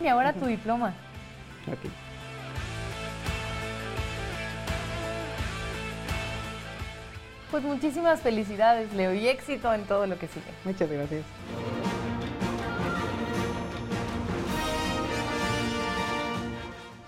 Y 0.00 0.06
ahora 0.06 0.32
tu 0.32 0.46
diploma. 0.46 0.94
Okay. 1.66 1.90
Pues 7.50 7.64
muchísimas 7.64 8.20
felicidades, 8.20 8.92
Leo, 8.92 9.12
y 9.12 9.26
éxito 9.26 9.74
en 9.74 9.82
todo 9.86 10.06
lo 10.06 10.16
que 10.20 10.28
sigue. 10.28 10.52
Muchas 10.64 10.88
gracias. 10.88 11.24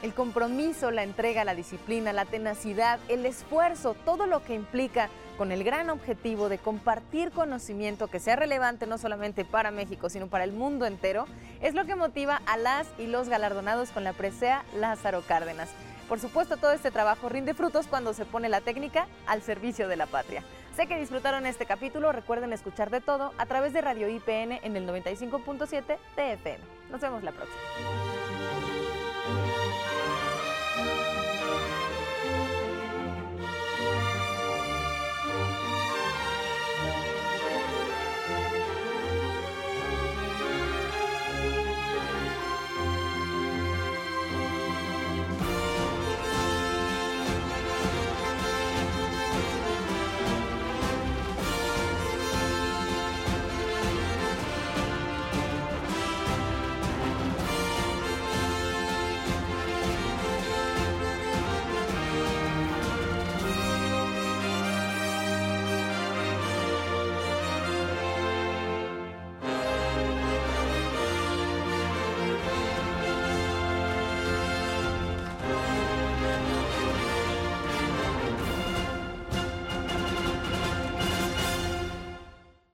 El 0.02 0.14
compromiso, 0.14 0.90
la 0.90 1.04
entrega, 1.04 1.44
la 1.44 1.54
disciplina, 1.54 2.12
la 2.12 2.24
tenacidad, 2.24 2.98
el 3.08 3.24
esfuerzo, 3.24 3.94
todo 4.04 4.26
lo 4.26 4.42
que 4.44 4.54
implica 4.54 5.08
con 5.38 5.52
el 5.52 5.64
gran 5.64 5.90
objetivo 5.90 6.48
de 6.48 6.58
compartir 6.58 7.30
conocimiento 7.30 8.08
que 8.08 8.20
sea 8.20 8.36
relevante 8.36 8.86
no 8.86 8.98
solamente 8.98 9.44
para 9.44 9.70
México, 9.70 10.10
sino 10.10 10.26
para 10.26 10.44
el 10.44 10.52
mundo 10.52 10.86
entero, 10.86 11.26
es 11.60 11.74
lo 11.74 11.86
que 11.86 11.94
motiva 11.94 12.42
a 12.46 12.56
las 12.56 12.88
y 12.98 13.06
los 13.06 13.28
galardonados 13.28 13.90
con 13.90 14.04
la 14.04 14.12
presea 14.12 14.64
Lázaro 14.76 15.22
Cárdenas. 15.22 15.70
Por 16.08 16.18
supuesto, 16.18 16.56
todo 16.56 16.72
este 16.72 16.90
trabajo 16.90 17.28
rinde 17.28 17.54
frutos 17.54 17.86
cuando 17.86 18.12
se 18.12 18.26
pone 18.26 18.48
la 18.48 18.60
técnica 18.60 19.06
al 19.26 19.40
servicio 19.40 19.88
de 19.88 19.96
la 19.96 20.06
patria. 20.06 20.42
Sé 20.76 20.86
que 20.86 20.98
disfrutaron 20.98 21.46
este 21.46 21.64
capítulo, 21.64 22.12
recuerden 22.12 22.52
escuchar 22.52 22.90
de 22.90 23.00
todo 23.00 23.32
a 23.38 23.46
través 23.46 23.72
de 23.72 23.82
Radio 23.82 24.08
IPN 24.08 24.60
en 24.62 24.76
el 24.76 24.86
95.7 24.86 25.96
TFM. 26.16 26.58
Nos 26.90 27.00
vemos 27.00 27.22
la 27.22 27.32
próxima. 27.32 28.11